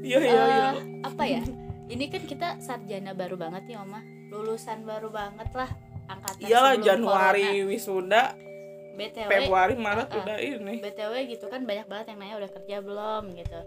[0.00, 1.42] Iya iya iya Eh, Apa ya?
[1.86, 4.00] Ini kan kita sarjana baru banget nih Oma.
[4.26, 5.70] Lulusan baru banget lah
[6.06, 8.22] Angkatan iyalah Januari wisuda.
[8.30, 8.54] corona.
[8.96, 10.20] BTW Februari Maret uh-uh.
[10.24, 10.74] udah ini.
[10.80, 13.61] BTW gitu kan banyak banget yang nanya udah kerja belum gitu.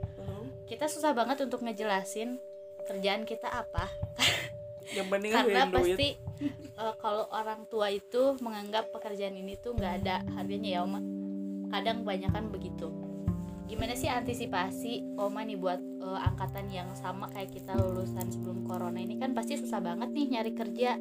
[0.65, 2.41] Kita susah banget untuk ngejelasin
[2.89, 3.85] kerjaan kita apa.
[4.97, 10.25] Yang penting karena pasti eh, kalau orang tua itu menganggap pekerjaan ini tuh nggak ada
[10.33, 11.01] harganya ya Oma.
[11.69, 12.89] Kadang kebanyakan begitu.
[13.69, 18.97] Gimana sih antisipasi Oma nih buat eh, angkatan yang sama kayak kita lulusan sebelum corona
[18.97, 19.21] ini?
[19.21, 20.97] Kan pasti susah banget nih nyari kerja.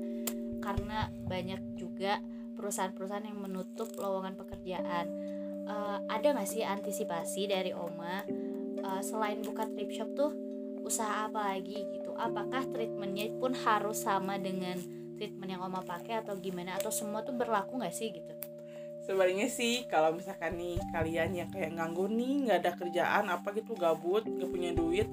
[0.60, 2.20] Karena banyak juga
[2.58, 5.06] perusahaan-perusahaan yang menutup lowongan pekerjaan.
[5.68, 8.26] Eh, ada nggak sih antisipasi dari Oma
[8.82, 10.34] eh, selain buka trip shop tuh
[10.82, 12.10] usaha apa lagi gitu?
[12.18, 14.74] Apakah treatmentnya pun harus sama dengan
[15.14, 16.80] treatment yang oma pakai atau gimana?
[16.80, 18.32] Atau semua tuh berlaku nggak sih gitu?
[19.04, 23.72] Sebenarnya sih kalau misalkan nih kalian yang kayak nganggur nih nggak ada kerjaan apa gitu
[23.72, 25.08] gabut nggak punya duit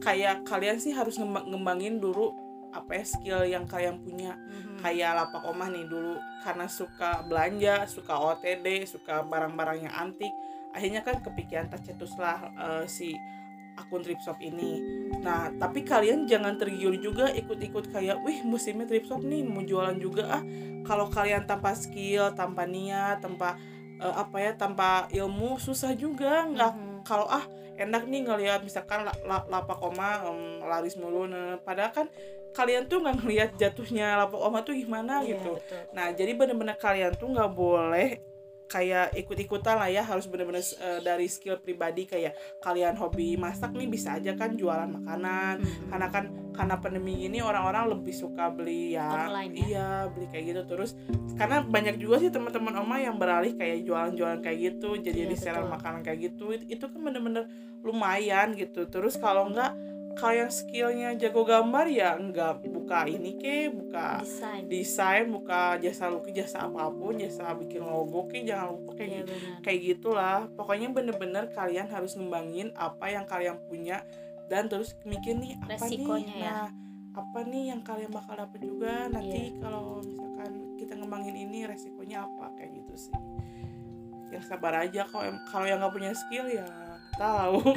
[0.00, 2.32] kayak kalian sih harus ngembang- ngembangin dulu
[2.72, 4.36] apa ya skill yang kalian punya
[4.84, 10.28] kayak lapak omah nih dulu karena suka belanja suka OTD suka barang-barang yang antik
[10.76, 13.16] akhirnya kan kepikiran tercetuslah eh, si
[13.74, 14.78] akun trip shop ini.
[15.24, 19.96] Nah tapi kalian jangan tergiur juga ikut-ikut kayak wih musimnya trip shop nih mau jualan
[19.96, 20.42] juga ah.
[20.84, 23.56] Kalau kalian tanpa skill tanpa niat tanpa
[23.98, 26.44] eh, apa ya tanpa ilmu susah juga.
[26.46, 26.96] Nggak Mhm.
[27.02, 27.42] kalau ah
[27.74, 31.26] enak nih ngelihat misalkan la- la- lapak oma em, laris mulu.
[31.26, 32.06] Nah, padahal kan
[32.54, 35.80] kalian tuh nggak ngelihat jatuhnya lapak oma tuh gimana Iya, gitu betul.
[35.90, 38.22] nah jadi bener-bener kalian tuh nggak boleh
[38.64, 43.86] kayak ikut-ikutan lah ya harus bener-bener eh, dari skill pribadi kayak kalian hobi masak nih
[43.86, 45.86] bisa aja kan jualan makanan Mhm.
[45.86, 49.60] karena kan karena pandemi ini orang-orang lebih suka beli ya Online ya?
[49.60, 50.90] iya beli kayak gitu terus
[51.34, 55.60] karena banyak juga sih teman-teman oma yang beralih kayak jualan-jualan kayak gitu jadi Iya, reseller
[55.60, 55.74] betul.
[55.74, 57.44] makanan kayak gitu itu, itu kan bener-bener
[57.80, 59.76] lumayan gitu terus kalau enggak
[60.14, 64.62] kalau yang skillnya jago gambar ya enggak buka ini ke buka desain.
[64.66, 69.18] desain buka jasa lukis jasa apa pun jasa bikin logo ke jangan lupa kayak Iya,
[69.20, 70.38] gitu kayak gitulah.
[70.54, 74.06] Pokoknya bener-bener kalian harus ngembangin apa yang kalian punya
[74.46, 76.52] dan terus mikir nih apa Resikonya nih ya.
[76.52, 76.68] nah
[77.14, 79.06] apa nih yang kalian bakal dapet juga?
[79.06, 82.50] Nanti kalau misalkan kita ngembangin ini resikonya apa?
[82.54, 83.14] Kayak gitu sih.
[84.30, 86.66] Yang sabar aja kalau kalau yang nggak punya skill ya
[87.16, 87.56] tahu.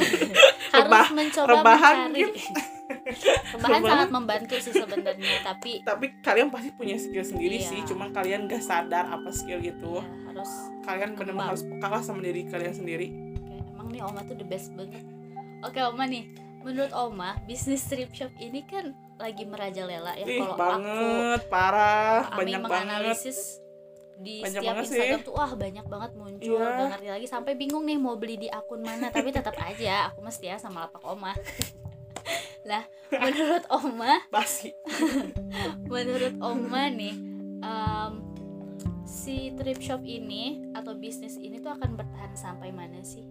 [0.68, 2.24] Harus rebah- mencoba rebahan mencari.
[3.54, 7.68] rebahan sangat membantu sih sebenarnya tapi tapi kalian pasti punya skill sendiri Iya.
[7.68, 12.00] sih cuman kalian gak sadar apa skill gitu ya, harus kalian benar-benar harus peka lah
[12.00, 13.08] sama diri kalian sendiri.
[13.38, 15.04] Oke, emang nih Oma tuh the best banget.
[15.62, 20.24] Oke Oma nih, menurut Oma bisnis strip shop ini kan lagi merajalela ya.
[20.24, 22.64] Kalau aku banget parah Ami banyak banget.
[22.64, 23.40] menganalisis
[24.18, 24.94] di Banyak setiap banget sih.
[24.98, 26.74] Instagram tuh wah banyak banget muncul Iya.
[26.74, 30.20] Gak ngerti lagi sampai bingung nih mau beli di akun mana tapi tetap aja aku
[30.22, 31.38] mesti ya sama lapak Oma
[32.70, 34.76] lah menurut Oma basi
[35.94, 37.16] menurut Oma nih
[37.62, 38.12] em,
[39.08, 43.24] si trip shop ini atau bisnis ini tuh akan bertahan sampai mana sih?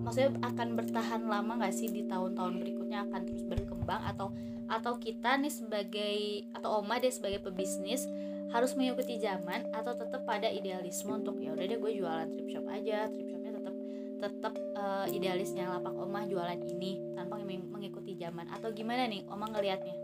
[0.00, 4.32] Maksudnya akan bertahan lama nggak sih di tahun-tahun berikutnya akan terus berkembang atau
[4.68, 6.16] atau kita nih sebagai
[6.56, 8.08] atau Oma deh sebagai pebisnis
[8.48, 12.66] harus mengikuti zaman atau tetap pada idealisme untuk ya udah deh gue jualan trip shop
[12.66, 13.06] aja.
[13.06, 13.74] Trip shopnya tetap
[14.18, 18.48] tetap eh, idealisnya lapak Oma jualan ini tanpa meng- mengikuti zaman.
[18.48, 19.94] Atau gimana nih Oma ngelihatnya?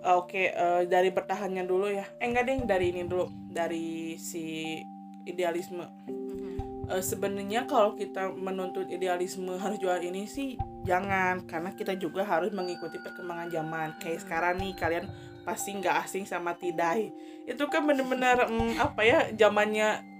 [0.00, 2.08] oke eh, dari bertahannya dulu ya.
[2.16, 3.28] Eh enggak deh dari ini dulu.
[3.46, 4.78] Dari si
[5.22, 5.84] idealisme.
[6.08, 6.88] Mhm.
[6.88, 11.44] Eh, sebenarnya kalau kita menuntut idealisme harus jual ini sih jangan.
[11.44, 13.88] Karena kita juga harus mengikuti perkembangan zaman.
[14.00, 14.24] Kayak Hmm.
[14.24, 15.04] sekarang nih kalian
[15.42, 17.10] pasti nggak asing sama tidai
[17.48, 20.10] itu kan bener-bener mm, apa ya zamannya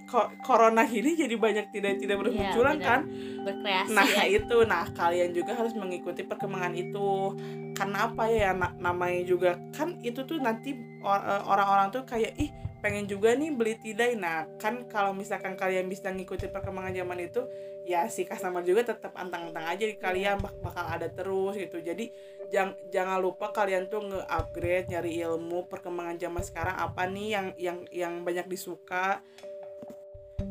[0.42, 2.88] corona ini jadi banyak tidak-tidak bermunculan benar.
[2.88, 3.00] kan?
[3.46, 4.24] Berkreasi nah ya.
[4.26, 4.58] itu.
[4.66, 7.38] Nah kalian juga harus mengikuti perkembangan itu.
[7.78, 12.50] Karena apa ya na- namanya juga kan itu tuh nanti eh, orang-orang tuh kayak ih
[12.80, 17.44] pengen juga nih beli tidai nah kan kalau misalkan kalian bisa ngikuti perkembangan zaman itu
[17.82, 21.78] ya si customer juga tetap antang-antang aja di kalian bak- bakal ada terus gitu.
[21.78, 22.12] Jadi
[22.48, 27.78] jang, jangan lupa kalian tuh nge-upgrade nyari ilmu perkembangan zaman sekarang apa nih yang yang
[27.90, 29.24] yang banyak disuka.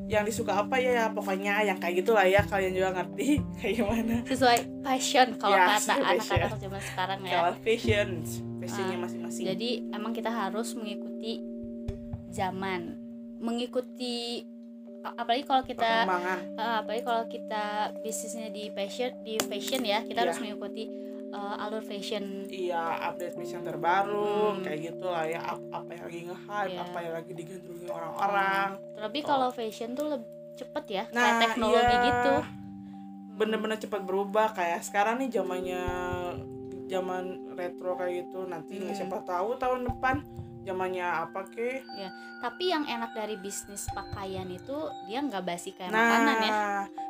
[0.06, 4.16] Yang disuka apa ya, ya pokoknya yang kayak gitulah ya kalian juga ngerti kayak gimana.
[4.26, 6.60] Sesuai passion kalau Ya, kata anak-anak passion.
[6.60, 7.32] zaman sekarang ya.
[7.32, 8.10] Kalau fashion
[8.60, 9.44] fashionnya Ah, masing-masing.
[9.48, 11.40] jadi emang kita harus mengikuti
[12.30, 12.96] zaman
[13.40, 14.44] mengikuti
[15.00, 16.04] apalagi kalau kita
[16.52, 17.64] eh, apalagi kalau kita
[18.00, 20.26] bisnisnya di fashion di fashion ya kita Iya.
[20.28, 20.84] harus mengikuti
[21.30, 24.62] eh, alur fashion iya update fashion terbaru Hmm.
[24.62, 26.82] kayak gitulah ya ap- apa yang lagi nge-hype Iya.
[26.84, 29.28] apa yang lagi digandrungi orang-orang terlebih Oh.
[29.28, 32.06] kalau fashion tuh lebih cepet ya Nah, kayak teknologi iya.
[32.06, 32.34] gitu
[33.32, 35.84] bener-bener cepat berubah kayak sekarang nih zamannya
[36.86, 38.92] zaman retro kayak gitu nanti Hmm.
[38.92, 40.16] siapa tahu tahun depan
[40.62, 41.82] zamannya apa ke
[42.40, 46.54] tapi yang enak dari bisnis pakaian itu dia nggak basi kayak nah makanan ya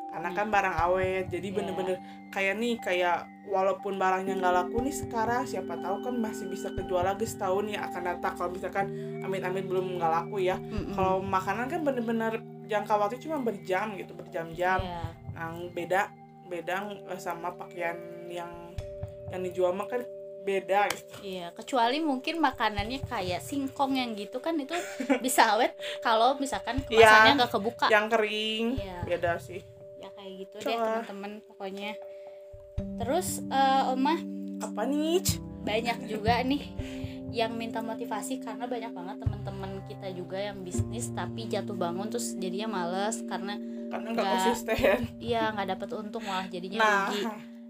[0.10, 0.38] karena Hmm.
[0.38, 1.56] kan barang awet jadi Iya.
[1.56, 1.98] bener-bener
[2.30, 7.02] kayak nih kayak walaupun barangnya nggak laku nih sekarang siapa tahu kan masih bisa kejual
[7.04, 8.86] lagi setahun ya akan datang kalau misalkan
[9.22, 10.94] amit-amit belum nggak laku ya Mm-mm.
[10.94, 15.02] kalau makanan kan bener-bener jangka waktu cuma berjam gitu berjam-jam Iya.
[15.36, 16.02] yang beda
[16.46, 17.94] beda eh, sama pakaian
[18.28, 18.50] yang
[19.30, 20.02] yang dijual mah kan
[20.50, 24.74] beda gitu Iya, kecuali mungkin makanannya kayak singkong yang gitu kan itu
[25.26, 26.98] bisa awet kalau misalkan Iya.
[27.00, 27.86] kemasannya nggak kebuka.
[27.88, 28.98] yang kering Iya.
[29.06, 29.62] beda sih
[29.96, 31.92] Ya kayak gitu deh teman-teman pokoknya.
[32.98, 34.16] Terus eh, Oma
[34.60, 35.24] apa nih
[35.62, 36.64] banyak juga nih
[37.30, 42.34] yang minta motivasi karena banyak banget teman-teman kita juga yang bisnis tapi jatuh bangun terus
[42.34, 43.54] jadinya males karena
[43.88, 44.34] karena nggak Nggak.
[44.36, 47.24] konsisten iya nggak dapet untung malah jadinya nah rugi.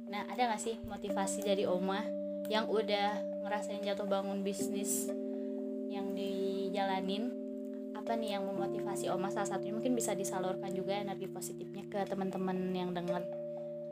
[0.10, 2.02] Nah, ada gak sih motivasi dari Oma
[2.50, 5.08] yang udah ngerasain jatuh bangun bisnis
[5.88, 7.32] yang dijalanin?
[7.94, 12.74] Apa nih yang memotivasi Oma salah satunya mungkin bisa disalurkan juga energi positifnya ke teman-teman
[12.74, 13.22] yang denger.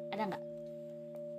[0.10, 0.44] Ada nggak?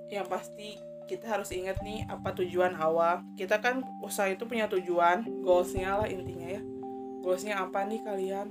[0.09, 5.25] yang pasti kita harus ingat nih apa tujuan awal kita kan usaha itu punya tujuan
[5.45, 6.61] goalsnya lah intinya ya
[7.25, 8.49] goalsnya apa nih kalian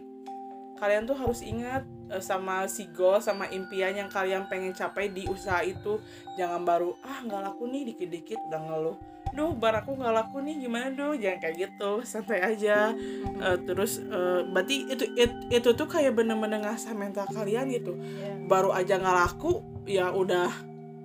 [0.77, 1.85] kalian tuh harus ingat
[2.17, 5.99] sama si goal sama impian yang kalian pengen capai di usaha itu.
[6.35, 8.97] Jangan baru ah nggak laku nih dikit-dikit udah ngeluh.
[9.27, 12.95] Duh bar aku nggak laku nih gimana duh jangan kayak gitu santai aja.
[13.37, 17.93] Eh, terus eh, berarti itu, it- itu tuh kayak bener-bener ngasah mental kalian gitu.
[17.93, 18.47] Iya.
[18.47, 20.47] baru aja nggak laku ya udah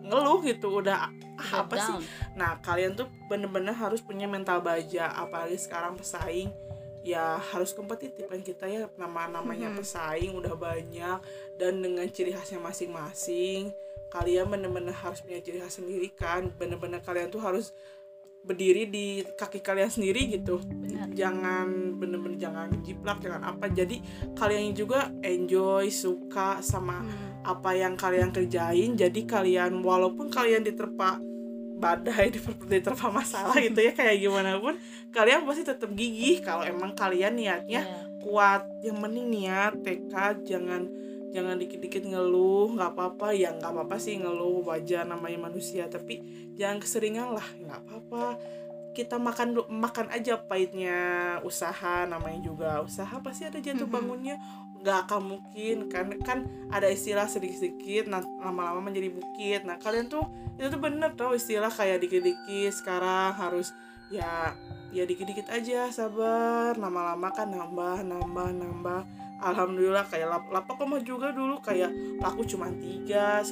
[0.03, 1.11] ngeluh gitu udah ah,
[1.59, 1.95] apa sih?
[2.33, 6.51] nah kalian tuh bener-bener harus punya mental baja apalagi sekarang pesaing
[7.03, 9.77] ya harus kompetitif kan kita ya nama namanya Mhm.
[9.77, 11.19] pesaing udah banyak
[11.57, 13.75] dan dengan ciri khasnya masing-masing
[14.09, 17.75] kalian bener-bener harus punya ciri khas sendiri kan bener-bener kalian tuh harus
[18.43, 21.15] berdiri di kaki kalian sendiri gitu Benar.
[21.15, 24.03] jangan bener-bener jangan jiplak jangan apa jadi
[24.35, 27.47] kalian juga enjoy suka sama Hmm.
[27.47, 31.23] apa yang kalian kerjain jadi kalian walaupun kalian diterpa
[31.83, 32.31] badai
[32.71, 34.79] diterpa masalah gitu ya kayak gimana pun
[35.11, 38.23] kalian pasti tetap gigih kalau emang kalian niatnya Iya.
[38.23, 38.63] kuat.
[38.81, 40.87] Yang penting niat tekad jangan
[41.35, 43.35] jangan dikit-dikit ngeluh nggak apa-apa.
[43.35, 45.91] Ya nggak apa-apa sih ngeluh wajar namanya manusia.
[45.91, 46.23] Tapi
[46.55, 48.39] jangan keseringan lah nggak apa-apa.
[48.93, 50.97] Kita makan makan aja pahitnya
[51.43, 54.37] usaha namanya juga usaha pasti ada jatuh bangunnya
[54.83, 56.39] nggak akan mungkin kan kan
[56.75, 59.63] ada istilah sedikit-sedikit nah lama-lama menjadi bukit.
[59.63, 60.27] Nah kalian tuh
[60.59, 63.71] itu tuh bener tau istilah kayak dikit-dikit sekarang harus
[64.11, 64.53] ya
[64.91, 66.75] ya dikit-dikit aja sabar.
[66.75, 69.01] Lama-lama kan nambah nambah nambah.
[69.43, 71.63] Alhamdulillah kayak lap lapak mah juga dulu.
[71.63, 73.43] Kayak laku cuma tiga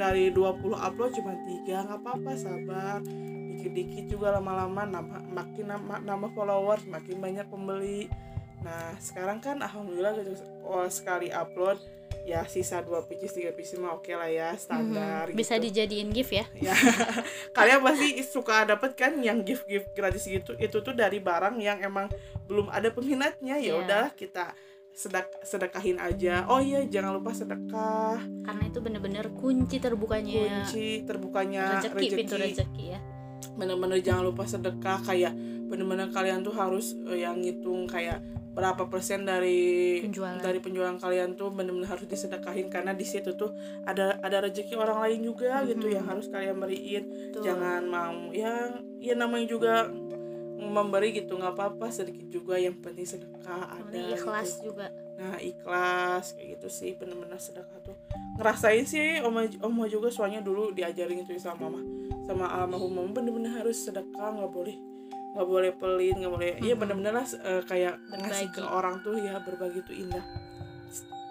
[0.00, 3.04] dari 20 upload cuma tiga nggak apa-apa sabar.
[3.52, 8.08] Dikit-dikit juga lama-lama nambah makin nambah, nambah followers makin banyak pembeli
[8.62, 11.82] nah sekarang kan alhamdulillah gitu oh, sekali upload
[12.22, 15.30] ya sisa dua pieces tiga pieces mah oke lah ya standar.
[15.34, 15.70] Bisa gitu.
[15.70, 16.46] dijadiin gift ya?
[16.70, 16.74] ya.
[17.50, 20.54] Kalian pasti suka dapet kan yang gift gift gratis gitu.
[20.58, 22.06] Itu tuh dari barang yang emang
[22.46, 23.58] belum ada peminatnya.
[23.58, 23.82] Ya Iya.
[23.82, 24.54] udah kita
[24.92, 26.46] sedak sedekahin aja.
[26.46, 28.22] Oh iya jangan lupa sedekah.
[28.22, 30.62] Karena itu bener-bener kunci terbukanya.
[30.62, 32.16] Kunci terbukanya rezeki, rezeki.
[32.16, 33.00] pintu rezeki ya.
[33.58, 35.02] bener-bener jangan lupa sedekah.
[35.02, 35.34] Kayak
[35.72, 38.20] bener-bener kalian tuh harus eh, yang ngitung kayak
[38.52, 40.36] berapa persen dari Penjualan.
[40.36, 43.48] dari penjualan kalian tuh bener-bener harus disedekahin karena di situ tuh
[43.82, 45.94] ada ada rezeki orang lain juga gitu Mhm.
[45.94, 47.42] yang harus kalian beriin Betul.
[47.42, 48.68] jangan mau ya
[49.00, 49.88] ya namanya juga
[50.62, 54.68] memberi gitu nggak apa-apa sedikit juga yang penting sedekah ada Ini ikhlas gitu.
[54.68, 57.96] juga nah ikhlas kayak gitu sih bener-bener sedekah tuh
[58.36, 61.80] ngerasain sih oma oma juga soalnya dulu diajarin itu sama mama
[62.22, 64.76] sama almarhum mama bener-bener harus sedekah nggak boleh
[65.32, 66.80] nggak boleh pelit nggak boleh iya Mhm.
[66.80, 68.54] bener-bener lah eh, kayak ngasih Berbagi.
[68.54, 70.24] ke orang tuh ya berbagi tuh indah.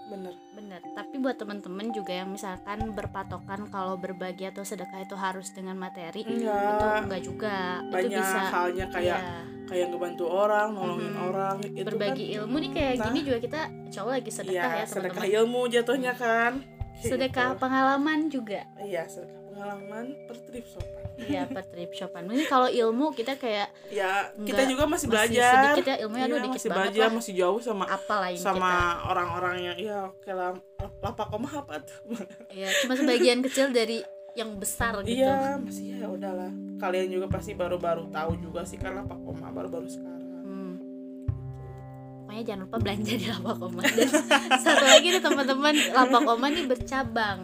[0.07, 0.35] Bener.
[0.51, 0.81] Bener.
[0.91, 6.21] Tapi buat temen-temen juga yang misalkan berpatokan kalau berbagi atau sedekah itu harus dengan materi
[6.21, 7.79] itu enggak enggak juga.
[7.79, 8.39] Itu banyak bisa.
[8.49, 11.23] halnya kayak ya, kayak ngebantu orang nolongin Mhm.
[11.23, 13.05] orang itu berbagi kan, ilmu nih kayak Nah.
[13.07, 13.61] gini juga kita
[13.93, 15.37] coba lagi sedekah iya, ya sedekah teman-teman.
[15.39, 16.51] ilmu jatuhnya kan.
[16.99, 17.59] Sedekah gitu.
[17.59, 18.61] pengalaman juga.
[18.77, 22.25] Iya sedekah pengalaman per trip sopan Iya, per trip shopan.
[22.25, 26.33] Mungkin kalau ilmu kita kayak ya kita juga masih masih belajar sedikit ya ilmunya aduh
[26.33, 27.13] Iya, dikit masih banget belajar lah.
[27.13, 28.71] masih jauh sama Apa lain sama
[29.05, 30.51] orang-orang yang ya oke lah
[30.97, 32.35] lapak koma apa tuh kita?
[32.59, 34.01] Ya, cuma sebagian kecil dari
[34.31, 35.19] yang besar gitu.
[35.19, 39.85] iya masih ya udahlah kalian juga pasti baru-baru tahu juga sih kan lapak koma baru-baru
[39.85, 40.73] sekarang Hmm.
[42.23, 43.81] Pokoknya jangan lupa belanja di Lapak Oma.
[43.91, 44.09] Dan
[44.57, 47.39] satu lagi nih teman-teman, Lapak Oma nih bercabang,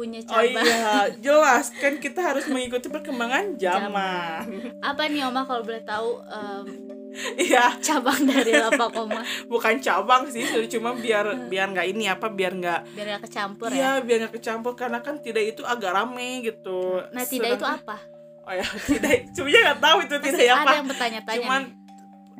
[0.00, 0.64] punya oh cabang.
[0.64, 0.88] iya
[1.24, 4.40] jelas kan kita harus mengikuti perkembangan zaman
[4.80, 6.64] Apa nih Oma kalau boleh tahu em,
[7.42, 12.52] iya cabang dari Lapak Oma bukan cabang sih cuma biar biar nggak ini apa biar
[12.54, 13.76] nggak biar gak kecampur ya?
[13.76, 17.04] Iya, biar nggak kecampur karena kan tidak itu agak rame gitu.
[17.10, 17.96] Nah, tidak itu Sedangkan- apa?
[18.40, 19.30] Oh ya, tidak.
[19.30, 20.70] Sebenarnya nggak tahu itu tidak Ada apa.
[20.72, 21.79] yang bertanya-tanya Cuman nih.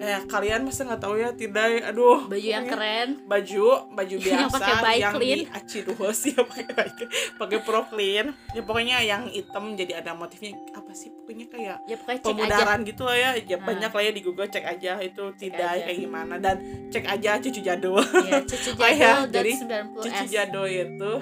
[0.01, 1.84] Ya kalian masa nggak tahu ya tidak.
[1.84, 2.24] Aduh.
[2.24, 5.36] Baju yang keren, baju baju biasa Yang pakai Bike yang Clean.
[5.36, 8.26] di aci terus ya pakai Bike- pakai pro clean.
[8.51, 12.26] Ya pokoknya yang hitam jadi ada motifnya apa sih pokoknya kayak ya pokoknya aja.
[12.26, 13.30] pemudaran gitu lah ya.
[13.38, 13.66] Ya Nah.
[13.68, 16.57] banyak lah ya di Google cek aja itu tidak kayak gimana dan
[16.88, 18.01] cek aja cucu jadul.
[18.01, 21.12] Iya, cucu Oh iya, jadul jadi 90 Cucu jadul itu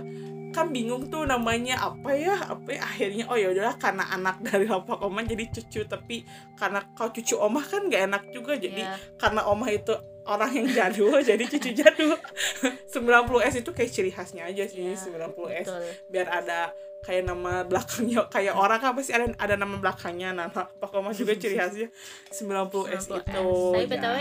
[0.48, 2.80] kan bingung tuh namanya apa ya apa ya?
[2.82, 6.24] akhirnya oh ya udahlah karena anak dari lapak oma jadi cucu tapi
[6.54, 8.96] karena kalau cucu omah kan nggak enak juga jadi Iya.
[9.16, 9.92] karena omah itu
[10.24, 12.16] orang yang jadul jadi cucu jadul
[12.86, 15.82] 90s itu kayak ciri khasnya aja sih Iya, 90s Betul.
[16.08, 20.90] biar ada kayak nama belakangnya kayak orang kan pasti ada ada nama belakangnya nah lapak
[20.92, 21.88] oma juga ciri khasnya
[22.28, 23.04] 90s 90S.
[23.06, 23.40] itu
[23.72, 23.86] Tapi ya.
[23.86, 24.16] btw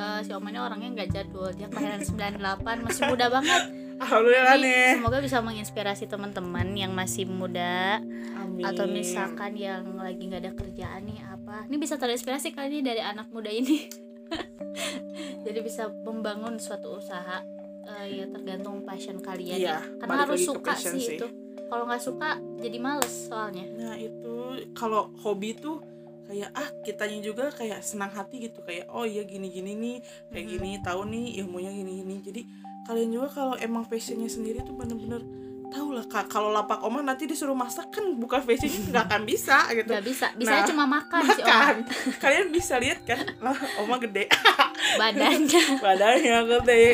[0.00, 2.40] eh, si Oma ini orangnya nggak jadul, dia kelahiran 98
[2.80, 3.62] masih muda banget.
[4.00, 8.00] Alhamdulillah Jadi, nih semoga bisa menginspirasi teman-teman yang masih muda
[8.34, 8.64] Amin.
[8.64, 11.68] atau misalkan yang lagi nggak ada kerjaan nih apa.
[11.68, 13.86] Ini bisa terinspirasi kali ini dari anak muda ini.
[15.44, 17.42] Jadi bisa membangun suatu usaha
[17.90, 19.78] eh, ya tergantung passion kalian Iya, ya.
[19.98, 21.16] Karena harus suka sih sih.
[21.16, 21.26] itu.
[21.66, 23.62] Kalau nggak suka jadi males soalnya.
[23.70, 24.34] Nah itu
[24.72, 25.78] kalau hobi tuh
[26.26, 29.96] kayak ah kitanya juga kayak senang hati gitu kayak oh iya gini gini nih
[30.30, 30.52] kayak Mhm.
[30.52, 32.42] gini tahu nih ilmunya gini gini jadi
[32.84, 35.22] kalian juga kalau emang passionnya sendiri tuh bener-bener
[35.70, 36.26] tahu lah kak.
[36.26, 39.86] Kalau lapak oma nanti disuruh masak kan bukan passionnya nggak akan bisa gitu.
[39.86, 41.46] Nggak bisa, bisa Nah, cuma makan sih Oma.
[41.46, 41.74] makan.
[42.22, 43.22] Kalian bisa lihat kan?
[43.38, 44.26] Lah oma gede.
[45.00, 45.62] Badannya.
[45.78, 46.84] badannya gede.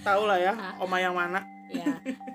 [0.00, 0.74] Tahu lah ya Ah.
[0.78, 1.42] oma yang mana.
[1.70, 1.86] Ya,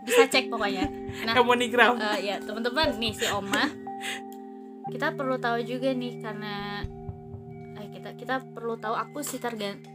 [0.08, 0.88] bisa cek pokoknya.
[1.28, 2.00] Nah, Emonigram.
[2.00, 3.68] Eh, ya teman-teman nih si Oma.
[4.88, 6.80] Kita perlu tahu juga nih karena
[7.76, 9.44] eh, kita kita perlu tahu aku sih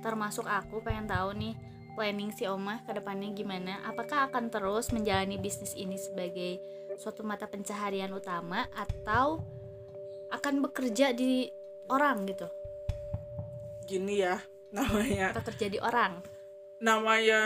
[0.04, 1.56] termasuk aku pengen tahu nih
[1.94, 3.82] planning si Oma ke depannya gimana?
[3.86, 6.62] Apakah akan terus menjalani bisnis ini sebagai
[6.98, 9.42] suatu mata pencaharian utama atau
[10.30, 11.50] akan bekerja di
[11.90, 12.46] orang gitu?
[13.86, 14.38] Gini ya
[14.76, 16.22] namanya atau kerja di orang?
[16.80, 17.42] Namanya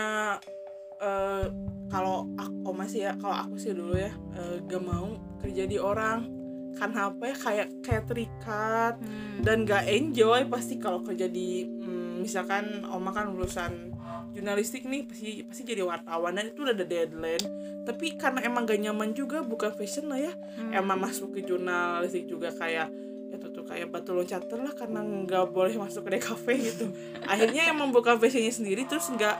[1.01, 1.47] eh
[1.90, 6.30] kalau aku masih ya kalau aku sih dulu ya eh, gak mau kerja di orang.
[6.74, 7.36] Karena apa ya?
[7.38, 13.30] Kayak kayak terikat Hmm, dan gak enjoy pasti kalau kerja di hmm, misalkan oma kan
[13.30, 13.93] lulusan
[14.35, 17.45] jurnalistik nih pasti pasti jadi wartawan dan itu udah ada deadline.
[17.85, 20.32] Tapi karena emang gak nyaman juga bukan fashion lah ya.
[20.59, 20.74] Hmm.
[20.74, 22.91] emang masuk ke jurnalistik juga kayak
[23.30, 26.87] itu tuh kayak batu loncatan lah karena nggak boleh masuk ke DKV gitu.
[27.30, 29.37] Akhirnya emang bukan fashionnya sendiri terus nggak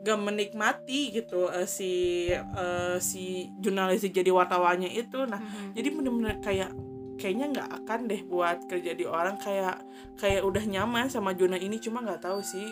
[0.00, 1.92] nggak menikmati gitu eh, si
[2.32, 5.28] eh, si jurnalistik jadi wartawannya itu.
[5.28, 5.72] Nah Mhm.
[5.72, 6.70] jadi bener-bener kayak
[7.16, 9.76] kayaknya nggak akan deh buat kerja di orang kayak
[10.16, 11.76] kayak udah nyaman sama zona ini.
[11.76, 12.64] Cuma nggak tahu sih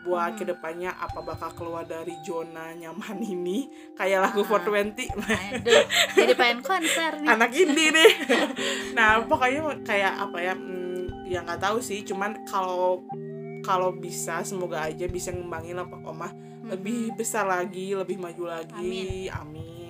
[0.00, 0.38] buat Hmm.
[0.38, 3.68] ke depannya apa bakal keluar dari zona nyaman ini.
[3.92, 4.58] Kayak lagu Ah.
[4.58, 5.84] 420 aduh
[6.14, 7.28] jadi pengen konser nih.
[7.28, 8.12] Anak indie nih.
[8.96, 12.00] Nah pokoknya kayak apa ya hmm, ya nggak tahu sih.
[12.02, 13.04] Cuman kalau
[13.60, 16.68] kalau bisa semoga aja bisa ngembangin lapak omah Mhm.
[16.70, 19.28] lebih besar lagi lebih maju lagi.
[19.28, 19.28] Amin,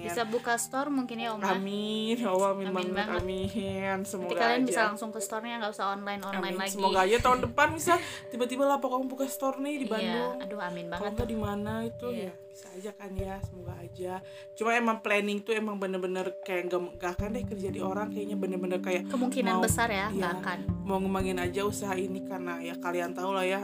[0.03, 3.21] bisa buka store mungkin ya Oma Amin, ya Allah, amin, Amin banget, banget.
[3.21, 3.99] amin.
[4.03, 4.67] Semoga Nanti kalian aja.
[4.67, 6.61] bisa langsung ke store-nya nggak usah online online Amin.
[6.61, 7.95] lagi Semoga aja tahun depan bisa
[8.29, 10.35] tiba-tiba lapak kamu buka store nih di iya Bandung.
[10.41, 12.27] aduh amin Kalau banget nggak di mana itu Iya.
[12.27, 14.13] ya bisa aja kan ya, semoga aja.
[14.53, 18.37] Cuma emang planning tuh emang bener-bener kayak gak, gak akan deh kerja di orang kayaknya
[18.37, 20.41] bener-bener kayak kemungkinan Mau- besar ya nggak iya.
[20.41, 23.63] akan mau ngembangin aja usaha ini karena ya kalian tahu lah ya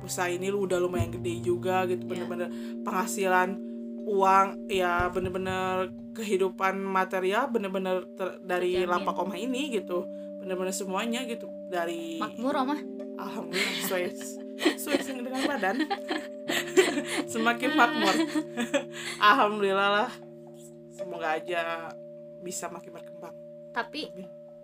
[0.00, 2.10] usaha ini lu udah lumayan gede juga gitu Iya.
[2.24, 2.48] bener-bener
[2.80, 3.48] penghasilan
[4.06, 8.04] uang ya bener-bener kehidupan material bener-bener
[8.42, 8.90] dari Terjamin.
[8.90, 10.06] lapak omah ini gitu.
[10.40, 12.76] Bener-bener semuanya gitu dari makmur Oma
[13.20, 14.02] alhamdulillah sesuai
[14.80, 15.76] sesuai dengan badan.
[17.32, 18.14] Semakin makmur.
[19.30, 20.10] Alhamdulillah lah.
[20.92, 21.88] Semoga aja
[22.44, 23.34] bisa makin berkembang.
[23.70, 24.10] Tapi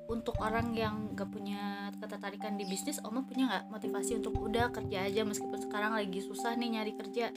[0.07, 5.07] untuk orang yang gak punya ketertarikan di bisnis Oma punya nggak motivasi untuk udah kerja
[5.07, 5.22] aja?
[5.22, 7.30] Meskipun sekarang lagi susah nih nyari kerja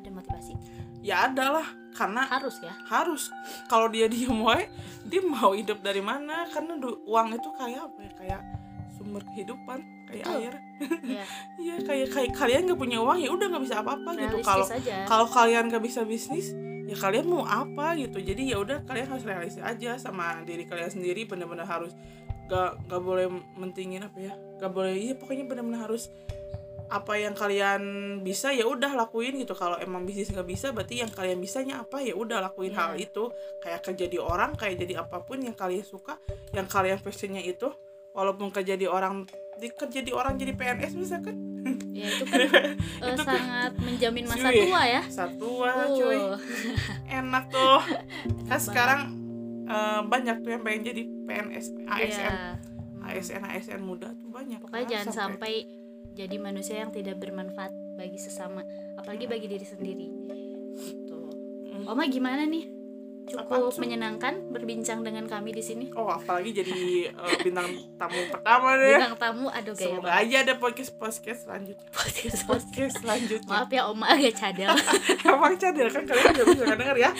[0.00, 0.52] ada motivasi?
[1.00, 2.72] Ya ada lah karena harus ya?
[2.88, 3.28] harus.
[3.68, 4.68] Kalau dia diem wae
[5.04, 6.48] dia mau hidup dari mana?
[6.48, 8.12] Karena uang itu kayak apa ya?
[8.16, 8.40] Kayak
[9.00, 9.78] sumber kehidupan
[10.08, 10.40] kayak Betul.
[10.40, 10.54] air.
[11.04, 11.24] Ya
[11.64, 14.36] iya kayak kayak kalian nggak punya uang ya udah nggak bisa apa-apa gitu.
[14.44, 14.66] Kalau
[15.08, 16.52] kalau kalian nggak bisa bisnis
[16.90, 18.18] ya kalian mau apa gitu.
[18.20, 21.24] Jadi ya udah kalian harus realistis aja sama diri kalian sendiri.
[21.24, 21.96] Benar-benar harus
[22.50, 24.34] gak gak boleh mentingin apa ya?
[24.58, 26.10] Gak boleh iya pokoknya benar-benar harus
[26.90, 27.82] apa yang kalian
[28.20, 29.54] bisa ya udah lakuin gitu.
[29.54, 32.02] Kalau emang bisnis nggak bisa berarti yang kalian bisanya apa?
[32.02, 32.78] Ya udah lakuin Iya.
[32.82, 33.30] hal itu.
[33.58, 36.18] Kayak kerja di orang kayak jadi apa pun yang kalian suka
[36.50, 37.70] yang kalian passionnya itu.
[38.10, 39.22] Walaupun kerja di orang
[39.56, 41.36] di kerja di orang jadi PNS misalkan
[41.92, 42.38] ya itu kan?
[42.42, 42.74] Eh,
[43.06, 44.58] Itu kan- sangat menjamin masa Cuy.
[44.60, 45.02] tua ya.
[45.06, 45.50] satu
[45.94, 46.34] cuy Uh,
[47.22, 47.78] enak tuh.
[48.44, 49.00] Kan sekarang
[49.64, 52.30] eh, banyak tuh yang pengen jadi PNS ASN iya.
[52.58, 53.06] Hmm.
[53.06, 55.54] ASN ASN muda tuh banyak pokoknya Kan jangan sampai
[56.14, 58.64] jadi manusia yang tidak bermanfaat bagi sesama
[58.96, 60.06] apalagi bagi diri sendiri.
[60.76, 61.20] Gitu.
[61.70, 61.84] Mm.
[61.88, 62.80] Oma gimana nih?
[63.30, 63.78] Cukup tuh?
[63.86, 65.86] menyenangkan berbincang dengan kami di sini?
[65.94, 68.98] Oh apalagi jadi eh, bintang tamu pertama deh.
[68.98, 70.22] Bintang tamu aduh gaya semoga banget.
[70.26, 71.88] aja ada podcast podcast selanjutnya.
[71.94, 73.50] Podcast- podcast selanjutnya.
[73.54, 74.70] maaf ya Oma agak cadel.
[75.30, 76.02] Emang cadel kan?
[76.10, 77.10] Kalian juga bisa denger ya.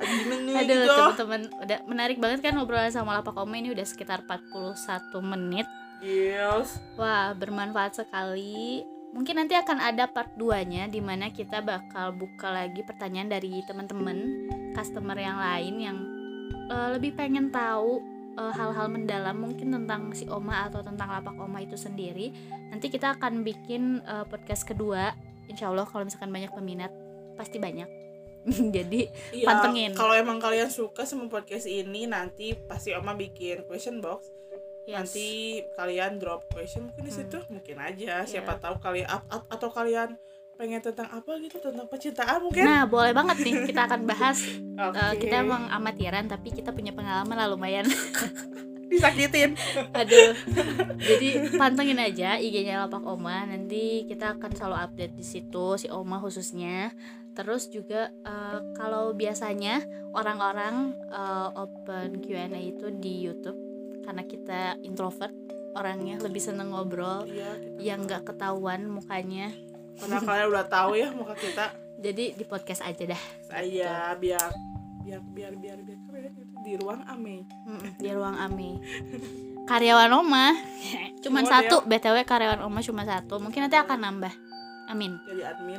[0.00, 0.94] Aduh gitu.
[0.96, 1.40] teman-teman.
[1.68, 3.60] Udah menarik banget kan obrolan sama Lapak Oma.
[3.60, 4.72] Ini udah sekitar 41
[5.20, 5.68] menit
[6.02, 6.82] Yes.
[6.98, 8.82] Wah, bermanfaat sekali.
[9.12, 14.48] Mungkin nanti akan ada part 2-nya di mana kita bakal buka lagi pertanyaan dari teman-teman
[14.74, 15.98] customer yang lain yang
[16.72, 18.00] eh, lebih pengen tahu
[18.34, 22.32] eh, hal-hal mendalam mungkin tentang si Oma atau tentang lapak Oma itu sendiri.
[22.72, 25.12] Nanti kita akan bikin eh, podcast kedua.
[25.46, 26.90] Insya Allah kalau misalkan banyak peminat,
[27.36, 27.86] pasti banyak.
[28.74, 29.92] Jadi Iya, Pantengin.
[29.94, 34.26] kalau emang kalian suka sama podcast ini nanti pasti Oma bikin question box
[34.84, 34.96] yes.
[34.96, 35.26] nanti
[35.72, 37.20] kalian drop question mungkin di Hmm.
[37.22, 38.60] situ mungkin aja siapa Iya.
[38.60, 40.14] tahu kalian at- at- atau kalian
[40.52, 44.38] pengen tentang apa gitu tentang percintaan mungkin Nah, boleh banget nih kita akan bahas.
[44.72, 47.84] Eh, kita emang amatiran tapi kita punya pengalaman lah lumayan.
[48.88, 49.56] disakitin
[49.98, 50.36] Aduh.
[50.98, 53.42] Jadi pantengin aja IG-nya Lapak Oma.
[53.42, 56.92] Nanti kita akan selalu update di situ si Oma khususnya.
[57.32, 59.80] Terus juga eh, kalau biasanya
[60.12, 63.56] orang-orang eh, open Q&A itu di YouTube
[64.02, 65.32] karena kita introvert
[65.72, 69.48] orangnya lebih seneng ngobrol iya yang nggak ketahuan mukanya.
[69.96, 74.50] karena kalian udah tahu ya muka kita Jadi di podcast aja dah saya biar
[75.00, 77.46] biar biar biar biar kalian itu di ruang ame
[77.96, 78.78] di ruang Ami.
[79.62, 80.50] Karyawan Oma
[81.22, 83.38] cuman Oh, satu BTW karyawan Oma cuma satu.
[83.38, 84.34] Mungkin nanti akan nambah.
[84.86, 85.14] Amin.
[85.24, 85.78] jadi admin.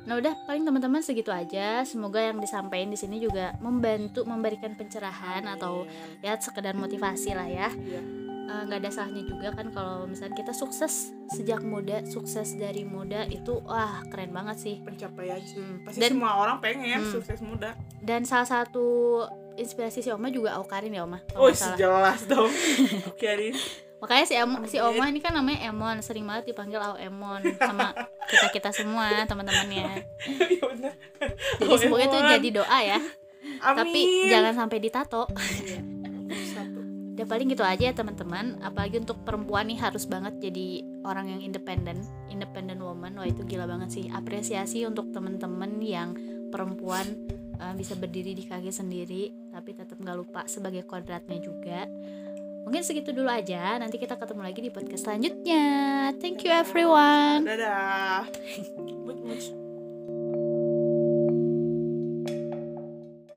[0.00, 1.82] Nah udah paling teman-teman segitu aja.
[1.82, 5.84] Semoga yang disampaikan di sini juga membantu memberikan pencerahan atau
[6.20, 7.68] ya sekedar motivasi lah ya.
[7.70, 8.02] Iya.
[8.50, 13.22] Eh, nggak ada salahnya juga kan kalau misalnya kita sukses sejak muda, sukses dari muda
[13.24, 14.76] itu wah keren banget sih.
[14.82, 15.86] pencapaian sih Hmm.
[15.86, 17.12] pasti Dan semua orang pengen Hmm.
[17.12, 19.22] sukses muda dan salah satu
[19.54, 21.22] inspirasi si Oma juga Aukarin ya Oma.
[21.32, 22.50] oh jelas dong
[23.12, 23.54] oke Arin
[24.00, 24.76] Makanya si Em- si.
[24.80, 27.92] Oma ini kan namanya Emon, sering banget dipanggil Au Emon sama
[28.26, 29.88] kita kita semua teman-temannya.
[30.80, 30.96] Iya.
[31.60, 32.30] Jadi semoga itu Emon.
[32.32, 32.98] jadi doa ya.
[33.60, 33.76] Amin.
[33.76, 34.00] Tapi
[34.32, 35.28] jangan sampai ditato.
[35.36, 35.80] Iya.
[37.20, 38.64] Udah paling gitu aja ya teman-teman.
[38.64, 42.00] Apalagi untuk perempuan nih harus banget jadi orang yang independen,
[42.32, 43.12] independent woman.
[43.20, 44.04] Wah itu gila banget sih.
[44.08, 46.16] Apresiasi untuk teman-teman yang
[46.48, 47.04] perempuan
[47.60, 51.84] eh, bisa berdiri di kaki sendiri, tapi tetap nggak lupa sebagai kodratnya juga.
[52.64, 53.76] Mungkin segitu dulu aja.
[53.80, 55.66] Nanti kita ketemu lagi di podcast selanjutnya.
[56.20, 57.48] Thank you everyone.
[57.48, 58.28] dadah.